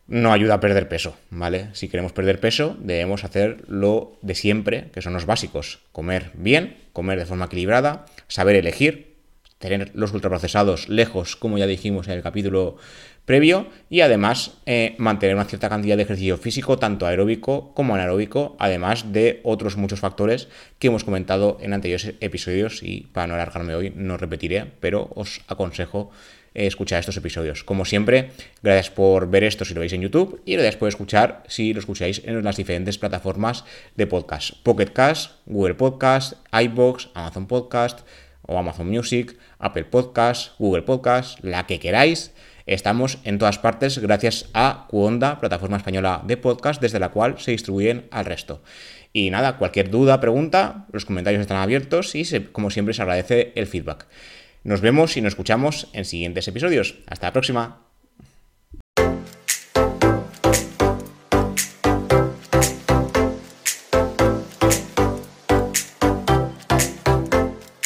no 0.09 0.33
ayuda 0.33 0.55
a 0.55 0.61
perder 0.61 0.89
peso, 0.89 1.17
¿vale? 1.31 1.69
Si 1.75 1.89
queremos 1.89 2.13
perder 2.13 2.41
peso, 2.41 2.77
debemos 2.81 3.25
hacer 3.25 3.63
lo 3.69 4.17
de 4.23 4.35
siempre, 4.35 4.91
que 4.93 5.03
son 5.03 5.13
los 5.13 5.27
básicos. 5.27 5.81
Comer 5.93 6.31
bien, 6.35 6.79
comer 6.95 7.19
de 7.19 7.27
forma 7.27 7.45
equilibrada, 7.45 8.07
saber 8.27 8.57
elegir, 8.57 9.17
tener 9.59 9.91
los 9.95 10.13
ultraprocesados 10.13 10.89
lejos, 10.89 11.37
como 11.37 11.59
ya 11.59 11.67
dijimos 11.67 12.09
en 12.09 12.15
el 12.15 12.23
capítulo 12.23 12.77
previo, 13.27 13.67
y 13.91 14.01
además 14.01 14.53
eh, 14.65 14.95
mantener 14.97 15.35
una 15.37 15.45
cierta 15.45 15.69
cantidad 15.69 15.99
de 15.99 16.05
ejercicio 16.05 16.39
físico, 16.39 16.79
tanto 16.79 17.07
aeróbico 17.07 17.75
como 17.75 17.95
anaeróbico, 17.95 18.57
además 18.59 19.13
de 19.13 19.41
otros 19.45 19.77
muchos 19.77 20.01
factores 20.01 20.49
que 20.79 20.87
hemos 20.87 21.05
comentado 21.05 21.59
en 21.61 21.75
anteriores 21.75 22.15
episodios 22.21 22.83
y 22.83 23.09
para 23.13 23.27
no 23.27 23.35
alargarme 23.35 23.75
hoy 23.75 23.93
no 23.95 24.17
repetiré, 24.17 24.73
pero 24.81 25.11
os 25.15 25.43
aconsejo 25.49 26.11
escuchar 26.55 27.01
estos 27.01 27.17
episodios. 27.17 27.65
Como 27.65 27.85
siempre, 27.85 28.31
gracias 28.63 28.91
por 28.91 29.31
ver 29.31 29.45
esto 29.45 29.65
si 29.65 29.75
lo 29.75 29.81
veis 29.81 29.93
en 29.93 30.03
YouTube 30.03 30.43
y 30.45 30.55
gracias 30.55 30.77
por 30.77 30.89
escuchar 30.89 31.43
si 31.49 31.73
lo 31.73 31.81
escucháis 31.81 32.23
en 32.25 32.43
las 32.43 32.57
diferentes 32.57 32.99
plataformas 32.99 33.65
de 33.97 34.07
podcast. 34.07 34.53
Pocket 34.63 34.93
Cast, 34.93 35.33
Google 35.47 35.75
Podcast, 35.75 36.35
iBox, 36.53 37.09
Amazon 37.15 37.47
Podcast, 37.47 38.01
o 38.49 38.59
Amazon 38.59 38.89
Music, 38.89 39.37
Apple 39.59 39.85
Podcast, 39.85 40.59
Google 40.59 40.83
Podcast, 40.83 41.39
la 41.45 41.67
que 41.67 41.79
queráis. 41.79 42.33
Estamos 42.67 43.19
en 43.25 43.39
todas 43.39 43.59
partes 43.59 43.99
gracias 43.99 44.51
a 44.53 44.87
Cuonda, 44.89 45.39
plataforma 45.39 45.77
española 45.77 46.23
de 46.27 46.37
podcast, 46.37 46.81
desde 46.81 46.99
la 46.99 47.11
cual 47.11 47.39
se 47.39 47.53
distribuyen 47.53 48.09
al 48.11 48.25
resto. 48.25 48.63
Y 49.13 49.31
nada, 49.31 49.57
cualquier 49.57 49.91
duda, 49.91 50.21
pregunta, 50.21 50.87
los 50.93 51.05
comentarios 51.05 51.41
están 51.41 51.57
abiertos 51.59 52.15
y 52.15 52.25
como 52.53 52.71
siempre 52.71 52.95
se 52.95 53.03
agradece 53.03 53.53
el 53.55 53.67
feedback. 53.67 54.07
Nos 54.65 54.81
vemos 54.81 55.17
y 55.17 55.21
nos 55.21 55.33
escuchamos 55.33 55.89
en 55.93 56.05
siguientes 56.05 56.49
episodios. 56.49 56.97
Hasta 57.07 57.29
la 57.29 57.33
próxima. 57.33 57.88